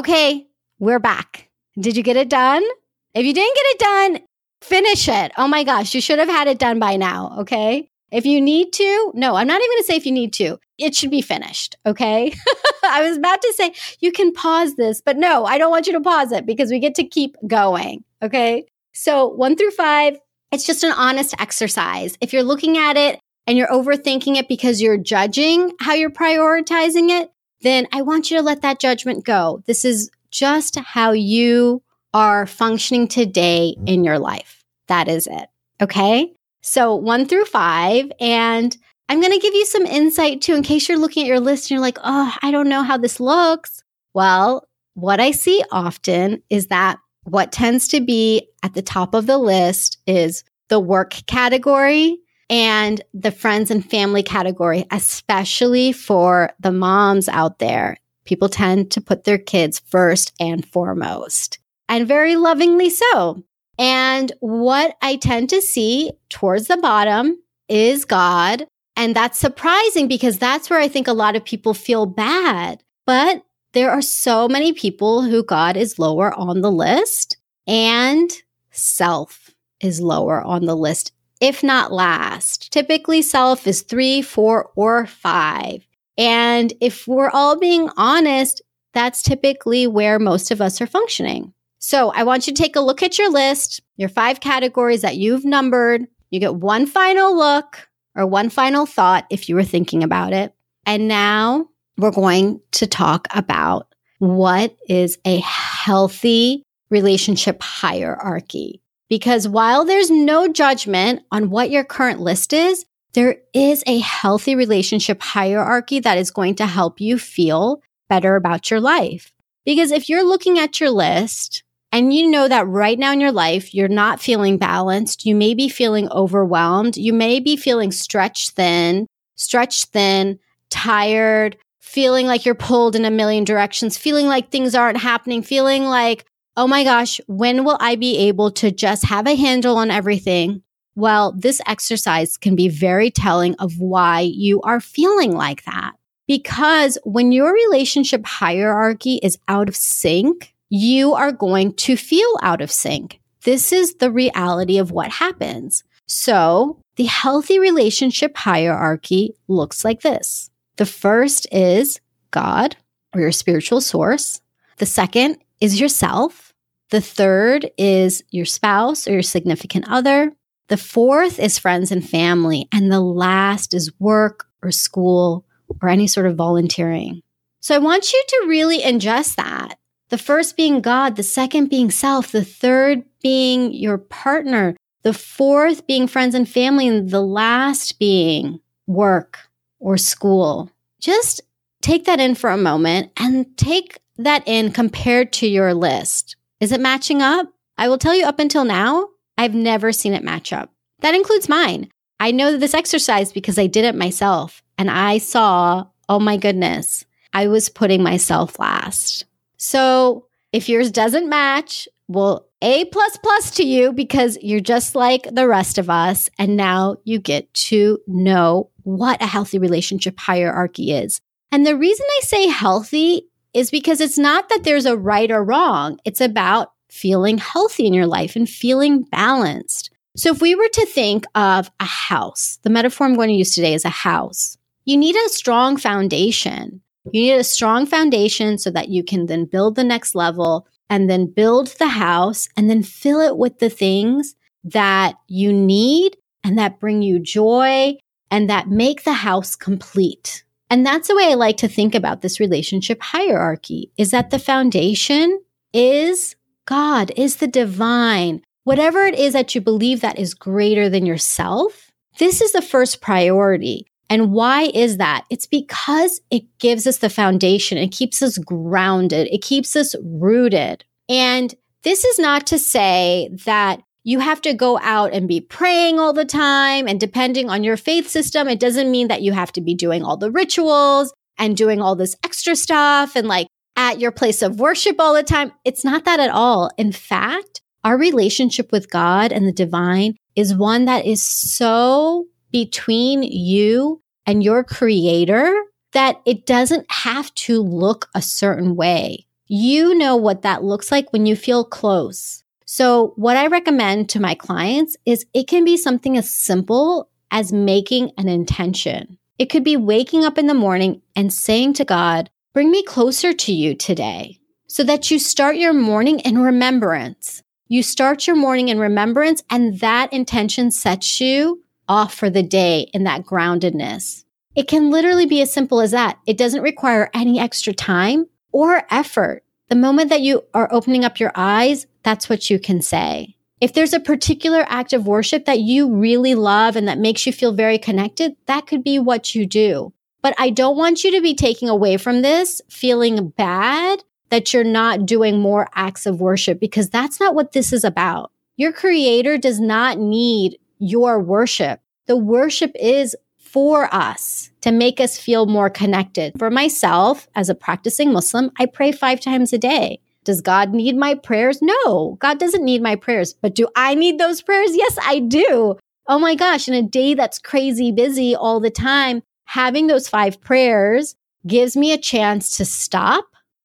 Okay, 0.00 0.46
we're 0.78 0.98
back. 0.98 1.50
Did 1.78 1.94
you 1.94 2.02
get 2.02 2.16
it 2.16 2.30
done? 2.30 2.64
If 3.12 3.26
you 3.26 3.34
didn't 3.34 3.54
get 3.54 3.66
it 3.66 3.78
done, 3.78 4.20
finish 4.62 5.06
it. 5.10 5.30
Oh 5.36 5.46
my 5.46 5.62
gosh, 5.62 5.94
you 5.94 6.00
should 6.00 6.18
have 6.18 6.26
had 6.26 6.48
it 6.48 6.58
done 6.58 6.78
by 6.78 6.96
now. 6.96 7.36
Okay. 7.40 7.90
If 8.10 8.24
you 8.24 8.40
need 8.40 8.72
to, 8.72 9.12
no, 9.14 9.34
I'm 9.36 9.46
not 9.46 9.60
even 9.60 9.70
going 9.70 9.82
to 9.82 9.84
say 9.86 9.96
if 9.96 10.06
you 10.06 10.12
need 10.12 10.32
to. 10.32 10.58
It 10.78 10.94
should 10.94 11.10
be 11.10 11.20
finished. 11.20 11.76
Okay. 11.84 12.32
I 12.82 13.06
was 13.06 13.18
about 13.18 13.42
to 13.42 13.52
say 13.52 13.74
you 14.00 14.10
can 14.10 14.32
pause 14.32 14.74
this, 14.76 15.02
but 15.04 15.18
no, 15.18 15.44
I 15.44 15.58
don't 15.58 15.70
want 15.70 15.86
you 15.86 15.92
to 15.92 16.00
pause 16.00 16.32
it 16.32 16.46
because 16.46 16.70
we 16.70 16.78
get 16.78 16.94
to 16.94 17.04
keep 17.04 17.36
going. 17.46 18.02
Okay. 18.22 18.64
So 18.94 19.26
one 19.26 19.54
through 19.54 19.72
five, 19.72 20.16
it's 20.50 20.64
just 20.64 20.82
an 20.82 20.92
honest 20.92 21.34
exercise. 21.38 22.16
If 22.22 22.32
you're 22.32 22.42
looking 22.42 22.78
at 22.78 22.96
it 22.96 23.20
and 23.46 23.58
you're 23.58 23.68
overthinking 23.68 24.38
it 24.38 24.48
because 24.48 24.80
you're 24.80 24.96
judging 24.96 25.72
how 25.78 25.92
you're 25.92 26.08
prioritizing 26.08 27.10
it, 27.20 27.30
then 27.62 27.86
I 27.92 28.02
want 28.02 28.30
you 28.30 28.36
to 28.36 28.42
let 28.42 28.62
that 28.62 28.80
judgment 28.80 29.24
go. 29.24 29.62
This 29.66 29.84
is 29.84 30.10
just 30.30 30.76
how 30.76 31.12
you 31.12 31.82
are 32.14 32.46
functioning 32.46 33.08
today 33.08 33.74
mm-hmm. 33.76 33.88
in 33.88 34.04
your 34.04 34.18
life. 34.18 34.64
That 34.88 35.08
is 35.08 35.26
it. 35.26 35.48
Okay. 35.80 36.32
So 36.62 36.94
one 36.94 37.26
through 37.26 37.46
five. 37.46 38.10
And 38.20 38.76
I'm 39.08 39.20
going 39.20 39.32
to 39.32 39.38
give 39.38 39.54
you 39.54 39.66
some 39.66 39.86
insight 39.86 40.40
too, 40.40 40.54
in 40.54 40.62
case 40.62 40.88
you're 40.88 40.98
looking 40.98 41.24
at 41.24 41.28
your 41.28 41.40
list 41.40 41.64
and 41.64 41.70
you're 41.72 41.80
like, 41.80 41.98
oh, 42.02 42.34
I 42.42 42.50
don't 42.50 42.68
know 42.68 42.82
how 42.82 42.96
this 42.96 43.20
looks. 43.20 43.82
Well, 44.14 44.68
what 44.94 45.20
I 45.20 45.30
see 45.30 45.64
often 45.70 46.42
is 46.50 46.66
that 46.68 46.98
what 47.24 47.52
tends 47.52 47.88
to 47.88 48.00
be 48.00 48.48
at 48.62 48.74
the 48.74 48.82
top 48.82 49.14
of 49.14 49.26
the 49.26 49.38
list 49.38 49.98
is 50.06 50.44
the 50.68 50.80
work 50.80 51.14
category 51.26 52.18
and 52.50 53.00
the 53.14 53.30
friends 53.30 53.70
and 53.70 53.88
family 53.88 54.24
category, 54.24 54.84
especially 54.90 55.92
for 55.92 56.52
the 56.58 56.72
moms 56.72 57.28
out 57.28 57.60
there. 57.60 57.96
People 58.24 58.48
tend 58.48 58.90
to 58.90 59.00
put 59.00 59.24
their 59.24 59.38
kids 59.38 59.78
first 59.78 60.34
and 60.40 60.66
foremost, 60.66 61.60
and 61.88 62.06
very 62.06 62.36
lovingly 62.36 62.90
so. 62.90 63.42
And 63.78 64.30
what 64.40 64.96
I 65.00 65.16
tend 65.16 65.48
to 65.50 65.62
see 65.62 66.10
towards 66.28 66.66
the 66.66 66.76
bottom 66.76 67.38
is 67.68 68.04
God. 68.04 68.66
And 68.96 69.16
that's 69.16 69.38
surprising 69.38 70.06
because 70.06 70.38
that's 70.38 70.68
where 70.68 70.80
I 70.80 70.88
think 70.88 71.08
a 71.08 71.14
lot 71.14 71.36
of 71.36 71.44
people 71.44 71.72
feel 71.72 72.04
bad. 72.04 72.82
But 73.06 73.42
there 73.72 73.90
are 73.90 74.02
so 74.02 74.48
many 74.48 74.72
people 74.72 75.22
who 75.22 75.42
God 75.42 75.76
is 75.76 75.98
lower 75.98 76.34
on 76.34 76.60
the 76.60 76.72
list, 76.72 77.38
and 77.66 78.30
self 78.70 79.50
is 79.80 80.00
lower 80.00 80.42
on 80.42 80.66
the 80.66 80.76
list 80.76 81.12
if 81.40 81.62
not 81.62 81.92
last. 81.92 82.72
Typically, 82.72 83.22
self 83.22 83.66
is 83.66 83.82
three, 83.82 84.22
four, 84.22 84.70
or 84.76 85.06
five. 85.06 85.86
And 86.16 86.72
if 86.80 87.08
we're 87.08 87.30
all 87.30 87.58
being 87.58 87.88
honest, 87.96 88.62
that's 88.92 89.22
typically 89.22 89.86
where 89.86 90.18
most 90.18 90.50
of 90.50 90.60
us 90.60 90.80
are 90.80 90.86
functioning. 90.86 91.52
So 91.78 92.10
I 92.10 92.24
want 92.24 92.46
you 92.46 92.52
to 92.52 92.62
take 92.62 92.76
a 92.76 92.80
look 92.80 93.02
at 93.02 93.18
your 93.18 93.30
list, 93.30 93.80
your 93.96 94.10
five 94.10 94.40
categories 94.40 95.00
that 95.00 95.16
you've 95.16 95.44
numbered. 95.44 96.06
You 96.30 96.38
get 96.38 96.56
one 96.56 96.86
final 96.86 97.34
look 97.36 97.88
or 98.14 98.26
one 98.26 98.50
final 98.50 98.84
thought 98.84 99.24
if 99.30 99.48
you 99.48 99.54
were 99.54 99.64
thinking 99.64 100.04
about 100.04 100.32
it. 100.32 100.54
And 100.84 101.08
now 101.08 101.68
we're 101.96 102.10
going 102.10 102.60
to 102.72 102.86
talk 102.86 103.28
about 103.34 103.94
what 104.18 104.76
is 104.88 105.18
a 105.24 105.38
healthy 105.38 106.64
relationship 106.90 107.62
hierarchy. 107.62 108.82
Because 109.10 109.46
while 109.46 109.84
there's 109.84 110.10
no 110.10 110.48
judgment 110.48 111.22
on 111.30 111.50
what 111.50 111.70
your 111.70 111.84
current 111.84 112.20
list 112.20 112.54
is, 112.54 112.86
there 113.12 113.38
is 113.52 113.82
a 113.86 113.98
healthy 113.98 114.54
relationship 114.54 115.20
hierarchy 115.20 115.98
that 115.98 116.16
is 116.16 116.30
going 116.30 116.54
to 116.54 116.66
help 116.66 117.00
you 117.00 117.18
feel 117.18 117.82
better 118.08 118.36
about 118.36 118.70
your 118.70 118.80
life. 118.80 119.32
Because 119.64 119.90
if 119.90 120.08
you're 120.08 120.26
looking 120.26 120.58
at 120.58 120.80
your 120.80 120.90
list 120.90 121.64
and 121.92 122.14
you 122.14 122.30
know 122.30 122.46
that 122.46 122.68
right 122.68 122.98
now 122.98 123.12
in 123.12 123.20
your 123.20 123.32
life, 123.32 123.74
you're 123.74 123.88
not 123.88 124.20
feeling 124.20 124.58
balanced, 124.58 125.26
you 125.26 125.34
may 125.34 125.54
be 125.54 125.68
feeling 125.68 126.08
overwhelmed, 126.10 126.96
you 126.96 127.12
may 127.12 127.40
be 127.40 127.56
feeling 127.56 127.90
stretched 127.90 128.50
thin, 128.52 129.08
stretched 129.34 129.86
thin, 129.86 130.38
tired, 130.70 131.56
feeling 131.80 132.28
like 132.28 132.46
you're 132.46 132.54
pulled 132.54 132.94
in 132.94 133.04
a 133.04 133.10
million 133.10 133.42
directions, 133.42 133.98
feeling 133.98 134.28
like 134.28 134.50
things 134.50 134.76
aren't 134.76 134.98
happening, 134.98 135.42
feeling 135.42 135.84
like 135.84 136.24
oh 136.60 136.66
my 136.66 136.84
gosh, 136.84 137.22
when 137.26 137.64
will 137.64 137.78
I 137.80 137.96
be 137.96 138.18
able 138.28 138.50
to 138.50 138.70
just 138.70 139.06
have 139.06 139.26
a 139.26 139.34
handle 139.34 139.78
on 139.78 139.90
everything? 139.90 140.62
Well, 140.94 141.32
this 141.32 141.58
exercise 141.66 142.36
can 142.36 142.54
be 142.54 142.68
very 142.68 143.10
telling 143.10 143.54
of 143.54 143.78
why 143.78 144.20
you 144.20 144.60
are 144.60 144.78
feeling 144.78 145.34
like 145.34 145.64
that. 145.64 145.92
Because 146.28 146.98
when 147.02 147.32
your 147.32 147.50
relationship 147.54 148.26
hierarchy 148.26 149.20
is 149.22 149.38
out 149.48 149.70
of 149.70 149.74
sync, 149.74 150.52
you 150.68 151.14
are 151.14 151.32
going 151.32 151.72
to 151.76 151.96
feel 151.96 152.36
out 152.42 152.60
of 152.60 152.70
sync. 152.70 153.20
This 153.44 153.72
is 153.72 153.94
the 153.94 154.10
reality 154.10 154.76
of 154.76 154.90
what 154.90 155.10
happens. 155.10 155.82
So 156.06 156.78
the 156.96 157.04
healthy 157.04 157.58
relationship 157.58 158.36
hierarchy 158.36 159.34
looks 159.48 159.82
like 159.82 160.02
this. 160.02 160.50
The 160.76 160.84
first 160.84 161.46
is 161.50 162.02
God 162.32 162.76
or 163.14 163.22
your 163.22 163.32
spiritual 163.32 163.80
source. 163.80 164.42
The 164.76 164.84
second 164.84 165.38
is 165.62 165.80
yourself. 165.80 166.49
The 166.90 167.00
third 167.00 167.70
is 167.78 168.22
your 168.30 168.44
spouse 168.44 169.06
or 169.06 169.12
your 169.12 169.22
significant 169.22 169.88
other. 169.88 170.32
The 170.68 170.76
fourth 170.76 171.38
is 171.38 171.58
friends 171.58 171.90
and 171.90 172.08
family. 172.08 172.68
And 172.72 172.90
the 172.90 173.00
last 173.00 173.74
is 173.74 173.92
work 173.98 174.46
or 174.62 174.70
school 174.70 175.44
or 175.80 175.88
any 175.88 176.06
sort 176.06 176.26
of 176.26 176.36
volunteering. 176.36 177.22
So 177.60 177.74
I 177.74 177.78
want 177.78 178.12
you 178.12 178.24
to 178.28 178.46
really 178.48 178.80
ingest 178.80 179.36
that. 179.36 179.78
The 180.08 180.18
first 180.18 180.56
being 180.56 180.80
God, 180.80 181.14
the 181.14 181.22
second 181.22 181.68
being 181.68 181.90
self, 181.90 182.32
the 182.32 182.44
third 182.44 183.04
being 183.22 183.72
your 183.72 183.98
partner, 183.98 184.76
the 185.02 185.12
fourth 185.12 185.86
being 185.86 186.08
friends 186.08 186.34
and 186.34 186.48
family, 186.48 186.88
and 186.88 187.10
the 187.10 187.22
last 187.22 187.98
being 187.98 188.60
work 188.86 189.38
or 189.78 189.96
school. 189.96 190.70
Just 191.00 191.40
take 191.80 192.06
that 192.06 192.18
in 192.18 192.34
for 192.34 192.50
a 192.50 192.56
moment 192.56 193.12
and 193.16 193.56
take 193.56 194.00
that 194.16 194.42
in 194.46 194.72
compared 194.72 195.32
to 195.34 195.46
your 195.46 195.74
list. 195.74 196.36
Is 196.60 196.72
it 196.72 196.80
matching 196.80 197.22
up? 197.22 197.52
I 197.78 197.88
will 197.88 197.98
tell 197.98 198.14
you 198.14 198.26
up 198.26 198.38
until 198.38 198.64
now, 198.64 199.08
I've 199.38 199.54
never 199.54 199.92
seen 199.92 200.12
it 200.12 200.22
match 200.22 200.52
up. 200.52 200.70
That 201.00 201.14
includes 201.14 201.48
mine. 201.48 201.90
I 202.20 202.30
know 202.30 202.58
this 202.58 202.74
exercise 202.74 203.32
because 203.32 203.58
I 203.58 203.66
did 203.66 203.86
it 203.86 203.94
myself 203.94 204.62
and 204.76 204.90
I 204.90 205.16
saw, 205.18 205.86
oh 206.08 206.20
my 206.20 206.36
goodness, 206.36 207.06
I 207.32 207.48
was 207.48 207.70
putting 207.70 208.02
myself 208.02 208.58
last. 208.58 209.24
So 209.56 210.26
if 210.52 210.68
yours 210.68 210.90
doesn't 210.90 211.30
match, 211.30 211.88
well, 212.08 212.46
A 212.60 212.84
plus 212.86 213.16
plus 213.22 213.52
to 213.52 213.62
you 213.62 213.92
because 213.92 214.36
you're 214.42 214.60
just 214.60 214.94
like 214.94 215.26
the 215.32 215.48
rest 215.48 215.78
of 215.78 215.88
us. 215.88 216.28
And 216.38 216.56
now 216.56 216.96
you 217.04 217.18
get 217.18 217.52
to 217.54 217.98
know 218.06 218.68
what 218.82 219.22
a 219.22 219.26
healthy 219.26 219.58
relationship 219.58 220.18
hierarchy 220.18 220.92
is. 220.92 221.22
And 221.52 221.66
the 221.66 221.76
reason 221.76 222.06
I 222.18 222.20
say 222.24 222.48
healthy 222.48 223.29
is 223.54 223.70
because 223.70 224.00
it's 224.00 224.18
not 224.18 224.48
that 224.48 224.64
there's 224.64 224.86
a 224.86 224.96
right 224.96 225.30
or 225.30 225.44
wrong. 225.44 225.98
It's 226.04 226.20
about 226.20 226.72
feeling 226.90 227.38
healthy 227.38 227.86
in 227.86 227.94
your 227.94 228.06
life 228.06 228.36
and 228.36 228.48
feeling 228.48 229.02
balanced. 229.02 229.90
So 230.16 230.32
if 230.32 230.40
we 230.40 230.54
were 230.54 230.68
to 230.72 230.86
think 230.86 231.24
of 231.34 231.70
a 231.78 231.84
house, 231.84 232.58
the 232.62 232.70
metaphor 232.70 233.06
I'm 233.06 233.14
going 233.14 233.28
to 233.28 233.34
use 233.34 233.54
today 233.54 233.74
is 233.74 233.84
a 233.84 233.90
house. 233.90 234.56
You 234.84 234.96
need 234.96 235.14
a 235.14 235.28
strong 235.28 235.76
foundation. 235.76 236.80
You 237.12 237.22
need 237.22 237.32
a 237.34 237.44
strong 237.44 237.86
foundation 237.86 238.58
so 238.58 238.70
that 238.70 238.88
you 238.88 239.04
can 239.04 239.26
then 239.26 239.44
build 239.44 239.76
the 239.76 239.84
next 239.84 240.14
level 240.14 240.66
and 240.88 241.08
then 241.08 241.26
build 241.26 241.68
the 241.78 241.88
house 241.88 242.48
and 242.56 242.68
then 242.68 242.82
fill 242.82 243.20
it 243.20 243.38
with 243.38 243.60
the 243.60 243.70
things 243.70 244.34
that 244.64 245.14
you 245.28 245.52
need 245.52 246.16
and 246.42 246.58
that 246.58 246.80
bring 246.80 247.02
you 247.02 247.18
joy 247.18 247.94
and 248.30 248.50
that 248.50 248.68
make 248.68 249.04
the 249.04 249.12
house 249.12 249.56
complete. 249.56 250.44
And 250.70 250.86
that's 250.86 251.08
the 251.08 251.16
way 251.16 251.24
I 251.24 251.34
like 251.34 251.56
to 251.58 251.68
think 251.68 251.94
about 251.94 252.22
this 252.22 252.38
relationship 252.40 253.02
hierarchy 253.02 253.90
is 253.98 254.12
that 254.12 254.30
the 254.30 254.38
foundation 254.38 255.40
is 255.72 256.36
God, 256.66 257.12
is 257.16 257.36
the 257.36 257.48
divine. 257.48 258.42
Whatever 258.62 259.04
it 259.04 259.18
is 259.18 259.32
that 259.32 259.54
you 259.54 259.60
believe 259.60 260.00
that 260.00 260.18
is 260.18 260.32
greater 260.32 260.88
than 260.88 261.04
yourself, 261.04 261.90
this 262.18 262.40
is 262.40 262.52
the 262.52 262.62
first 262.62 263.00
priority. 263.00 263.86
And 264.08 264.32
why 264.32 264.70
is 264.74 264.98
that? 264.98 265.24
It's 265.30 265.46
because 265.46 266.20
it 266.30 266.42
gives 266.58 266.86
us 266.86 266.98
the 266.98 267.10
foundation. 267.10 267.78
It 267.78 267.92
keeps 267.92 268.22
us 268.22 268.38
grounded. 268.38 269.28
It 269.32 269.42
keeps 269.42 269.74
us 269.74 269.94
rooted. 270.04 270.84
And 271.08 271.54
this 271.82 272.04
is 272.04 272.18
not 272.18 272.46
to 272.48 272.58
say 272.58 273.30
that 273.44 273.82
you 274.02 274.20
have 274.20 274.40
to 274.42 274.54
go 274.54 274.78
out 274.78 275.12
and 275.12 275.28
be 275.28 275.40
praying 275.40 275.98
all 275.98 276.12
the 276.12 276.24
time. 276.24 276.88
And 276.88 276.98
depending 276.98 277.50
on 277.50 277.64
your 277.64 277.76
faith 277.76 278.08
system, 278.08 278.48
it 278.48 278.60
doesn't 278.60 278.90
mean 278.90 279.08
that 279.08 279.22
you 279.22 279.32
have 279.32 279.52
to 279.52 279.60
be 279.60 279.74
doing 279.74 280.02
all 280.02 280.16
the 280.16 280.30
rituals 280.30 281.12
and 281.38 281.56
doing 281.56 281.80
all 281.80 281.96
this 281.96 282.16
extra 282.24 282.56
stuff 282.56 283.16
and 283.16 283.28
like 283.28 283.46
at 283.76 284.00
your 284.00 284.10
place 284.10 284.42
of 284.42 284.60
worship 284.60 284.96
all 284.98 285.14
the 285.14 285.22
time. 285.22 285.52
It's 285.64 285.84
not 285.84 286.04
that 286.04 286.20
at 286.20 286.30
all. 286.30 286.70
In 286.76 286.92
fact, 286.92 287.60
our 287.84 287.96
relationship 287.96 288.72
with 288.72 288.90
God 288.90 289.32
and 289.32 289.46
the 289.46 289.52
divine 289.52 290.16
is 290.36 290.54
one 290.54 290.84
that 290.84 291.06
is 291.06 291.22
so 291.22 292.26
between 292.52 293.22
you 293.22 294.02
and 294.26 294.42
your 294.42 294.64
creator 294.64 295.54
that 295.92 296.20
it 296.26 296.46
doesn't 296.46 296.90
have 296.90 297.34
to 297.34 297.60
look 297.60 298.08
a 298.14 298.22
certain 298.22 298.76
way. 298.76 299.26
You 299.46 299.94
know 299.94 300.14
what 300.16 300.42
that 300.42 300.62
looks 300.62 300.92
like 300.92 301.12
when 301.12 301.26
you 301.26 301.34
feel 301.34 301.64
close 301.64 302.39
so 302.72 303.14
what 303.16 303.36
I 303.36 303.48
recommend 303.48 304.10
to 304.10 304.20
my 304.20 304.36
clients 304.36 304.96
is 305.04 305.26
it 305.34 305.48
can 305.48 305.64
be 305.64 305.76
something 305.76 306.16
as 306.16 306.30
simple 306.30 307.10
as 307.32 307.52
making 307.52 308.12
an 308.16 308.28
intention. 308.28 309.18
It 309.40 309.46
could 309.46 309.64
be 309.64 309.76
waking 309.76 310.24
up 310.24 310.38
in 310.38 310.46
the 310.46 310.54
morning 310.54 311.02
and 311.16 311.32
saying 311.32 311.72
to 311.74 311.84
God, 311.84 312.30
bring 312.54 312.70
me 312.70 312.84
closer 312.84 313.32
to 313.32 313.52
you 313.52 313.74
today 313.74 314.38
so 314.68 314.84
that 314.84 315.10
you 315.10 315.18
start 315.18 315.56
your 315.56 315.72
morning 315.72 316.20
in 316.20 316.38
remembrance. 316.38 317.42
You 317.66 317.82
start 317.82 318.28
your 318.28 318.36
morning 318.36 318.68
in 318.68 318.78
remembrance 318.78 319.42
and 319.50 319.80
that 319.80 320.12
intention 320.12 320.70
sets 320.70 321.20
you 321.20 321.64
off 321.88 322.14
for 322.14 322.30
the 322.30 322.44
day 322.44 322.88
in 322.94 323.02
that 323.02 323.26
groundedness. 323.26 324.22
It 324.54 324.68
can 324.68 324.90
literally 324.90 325.26
be 325.26 325.42
as 325.42 325.52
simple 325.52 325.80
as 325.80 325.90
that. 325.90 326.20
It 326.24 326.38
doesn't 326.38 326.62
require 326.62 327.10
any 327.14 327.40
extra 327.40 327.72
time 327.72 328.28
or 328.52 328.86
effort. 328.92 329.42
The 329.70 329.74
moment 329.74 330.10
that 330.10 330.20
you 330.20 330.42
are 330.54 330.72
opening 330.72 331.04
up 331.04 331.18
your 331.18 331.32
eyes, 331.34 331.88
that's 332.02 332.28
what 332.28 332.50
you 332.50 332.58
can 332.58 332.82
say. 332.82 333.36
If 333.60 333.74
there's 333.74 333.92
a 333.92 334.00
particular 334.00 334.64
act 334.68 334.92
of 334.92 335.06
worship 335.06 335.44
that 335.44 335.60
you 335.60 335.94
really 335.94 336.34
love 336.34 336.76
and 336.76 336.88
that 336.88 336.98
makes 336.98 337.26
you 337.26 337.32
feel 337.32 337.52
very 337.52 337.78
connected, 337.78 338.34
that 338.46 338.66
could 338.66 338.82
be 338.82 338.98
what 338.98 339.34
you 339.34 339.46
do. 339.46 339.92
But 340.22 340.34
I 340.38 340.50
don't 340.50 340.76
want 340.76 341.04
you 341.04 341.10
to 341.12 341.20
be 341.20 341.34
taking 341.34 341.68
away 341.68 341.96
from 341.96 342.22
this 342.22 342.62
feeling 342.68 343.28
bad 343.30 344.02
that 344.30 344.52
you're 344.52 344.64
not 344.64 345.06
doing 345.06 345.40
more 345.40 345.68
acts 345.74 346.06
of 346.06 346.20
worship 346.20 346.60
because 346.60 346.88
that's 346.88 347.20
not 347.20 347.34
what 347.34 347.52
this 347.52 347.72
is 347.72 347.84
about. 347.84 348.32
Your 348.56 348.72
creator 348.72 349.36
does 349.36 349.60
not 349.60 349.98
need 349.98 350.58
your 350.78 351.20
worship. 351.20 351.80
The 352.06 352.16
worship 352.16 352.72
is 352.80 353.16
for 353.38 353.92
us 353.92 354.50
to 354.60 354.70
make 354.70 355.00
us 355.00 355.18
feel 355.18 355.46
more 355.46 355.68
connected. 355.68 356.38
For 356.38 356.50
myself, 356.50 357.28
as 357.34 357.48
a 357.48 357.54
practicing 357.54 358.12
Muslim, 358.12 358.52
I 358.58 358.66
pray 358.66 358.92
five 358.92 359.20
times 359.20 359.52
a 359.52 359.58
day. 359.58 360.00
Does 360.24 360.40
God 360.40 360.72
need 360.72 360.96
my 360.96 361.14
prayers? 361.14 361.60
No, 361.62 362.16
God 362.20 362.38
doesn't 362.38 362.64
need 362.64 362.82
my 362.82 362.96
prayers. 362.96 363.32
But 363.34 363.54
do 363.54 363.68
I 363.74 363.94
need 363.94 364.18
those 364.18 364.42
prayers? 364.42 364.76
Yes, 364.76 364.98
I 365.02 365.20
do. 365.20 365.76
Oh 366.06 366.18
my 366.18 366.34
gosh, 366.34 366.68
in 366.68 366.74
a 366.74 366.82
day 366.82 367.14
that's 367.14 367.38
crazy 367.38 367.92
busy 367.92 368.34
all 368.34 368.60
the 368.60 368.70
time, 368.70 369.22
having 369.44 369.86
those 369.86 370.08
five 370.08 370.40
prayers 370.40 371.14
gives 371.46 371.76
me 371.76 371.92
a 371.92 371.98
chance 371.98 372.56
to 372.58 372.64
stop, 372.64 373.24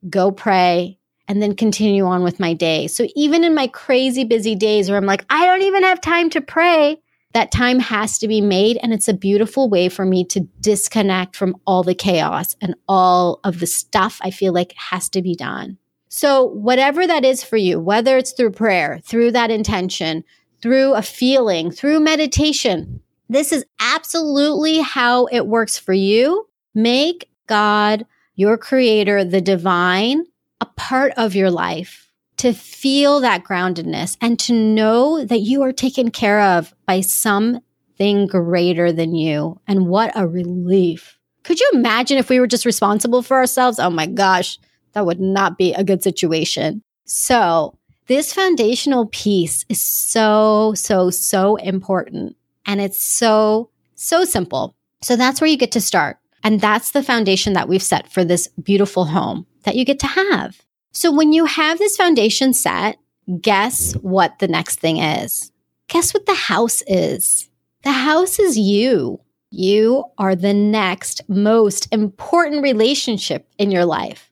go 0.09 0.31
pray, 0.31 0.99
and 1.27 1.41
then 1.41 1.55
continue 1.55 2.05
on 2.05 2.23
with 2.23 2.39
my 2.39 2.53
day. 2.53 2.87
So 2.87 3.07
even 3.15 3.43
in 3.43 3.55
my 3.55 3.67
crazy 3.67 4.23
busy 4.23 4.55
days 4.55 4.89
where 4.89 4.97
I'm 4.97 5.05
like, 5.05 5.25
I 5.29 5.45
don't 5.45 5.63
even 5.63 5.83
have 5.83 5.99
time 5.99 6.29
to 6.31 6.41
pray, 6.41 7.01
that 7.33 7.51
time 7.51 7.79
has 7.79 8.17
to 8.19 8.27
be 8.27 8.39
made. 8.39 8.77
And 8.81 8.93
it's 8.93 9.07
a 9.07 9.13
beautiful 9.13 9.69
way 9.69 9.89
for 9.89 10.05
me 10.05 10.23
to 10.25 10.41
disconnect 10.61 11.35
from 11.35 11.55
all 11.65 11.83
the 11.83 11.95
chaos 11.95 12.55
and 12.61 12.75
all 12.87 13.39
of 13.43 13.59
the 13.59 13.67
stuff 13.67 14.19
I 14.21 14.31
feel 14.31 14.53
like 14.53 14.73
has 14.77 15.09
to 15.09 15.21
be 15.21 15.35
done. 15.35 15.77
So, 16.17 16.45
whatever 16.45 17.05
that 17.05 17.25
is 17.25 17.43
for 17.43 17.57
you, 17.57 17.77
whether 17.77 18.17
it's 18.17 18.31
through 18.31 18.51
prayer, 18.51 19.01
through 19.03 19.33
that 19.33 19.51
intention, 19.51 20.23
through 20.61 20.93
a 20.93 21.01
feeling, 21.01 21.71
through 21.71 21.99
meditation, 21.99 23.01
this 23.27 23.51
is 23.51 23.65
absolutely 23.81 24.79
how 24.79 25.25
it 25.25 25.45
works 25.45 25.77
for 25.77 25.91
you. 25.91 26.47
Make 26.73 27.29
God, 27.47 28.05
your 28.35 28.57
creator, 28.57 29.25
the 29.25 29.41
divine, 29.41 30.23
a 30.61 30.65
part 30.77 31.11
of 31.17 31.35
your 31.35 31.51
life 31.51 32.09
to 32.37 32.53
feel 32.53 33.19
that 33.19 33.43
groundedness 33.43 34.15
and 34.21 34.39
to 34.39 34.53
know 34.53 35.25
that 35.25 35.41
you 35.41 35.63
are 35.63 35.73
taken 35.73 36.11
care 36.11 36.39
of 36.39 36.73
by 36.85 37.01
something 37.01 38.25
greater 38.27 38.93
than 38.93 39.15
you. 39.15 39.59
And 39.67 39.87
what 39.87 40.13
a 40.15 40.25
relief. 40.25 41.19
Could 41.43 41.59
you 41.59 41.69
imagine 41.73 42.17
if 42.17 42.29
we 42.29 42.39
were 42.39 42.47
just 42.47 42.65
responsible 42.65 43.21
for 43.21 43.35
ourselves? 43.35 43.79
Oh 43.79 43.89
my 43.89 44.05
gosh, 44.05 44.57
that 44.95 45.05
would 45.05 45.19
not 45.19 45.57
be 45.57 45.73
a 45.73 45.83
good 45.83 46.01
situation. 46.01 46.81
So, 47.05 47.77
this 48.07 48.33
foundational 48.33 49.07
piece 49.07 49.65
is 49.67 49.81
so, 49.81 50.73
so, 50.75 51.09
so 51.09 51.57
important. 51.57 52.35
And 52.65 52.81
it's 52.81 53.01
so, 53.01 53.69
so 53.95 54.25
simple. 54.25 54.75
So, 55.01 55.15
that's 55.15 55.39
where 55.39 55.49
you 55.49 55.57
get 55.57 55.73
to 55.73 55.81
start. 55.81 56.17
And 56.43 56.61
that's 56.61 56.91
the 56.91 57.03
foundation 57.03 57.53
that 57.53 57.67
we've 57.67 57.83
set 57.83 58.11
for 58.11 58.23
this 58.23 58.47
beautiful 58.61 59.05
home 59.05 59.45
that 59.63 59.75
you 59.75 59.83
get 59.85 59.99
to 59.99 60.07
have. 60.07 60.61
So, 60.93 61.11
when 61.11 61.33
you 61.33 61.45
have 61.45 61.77
this 61.77 61.97
foundation 61.97 62.53
set, 62.53 62.97
guess 63.41 63.93
what 63.97 64.39
the 64.39 64.47
next 64.47 64.79
thing 64.79 64.97
is? 64.97 65.51
Guess 65.89 66.13
what 66.13 66.25
the 66.25 66.33
house 66.33 66.81
is? 66.87 67.49
The 67.83 67.91
house 67.91 68.39
is 68.39 68.57
you. 68.57 69.19
You 69.51 70.05
are 70.17 70.35
the 70.35 70.53
next 70.53 71.21
most 71.27 71.87
important 71.91 72.63
relationship 72.63 73.47
in 73.57 73.71
your 73.71 73.85
life. 73.85 74.31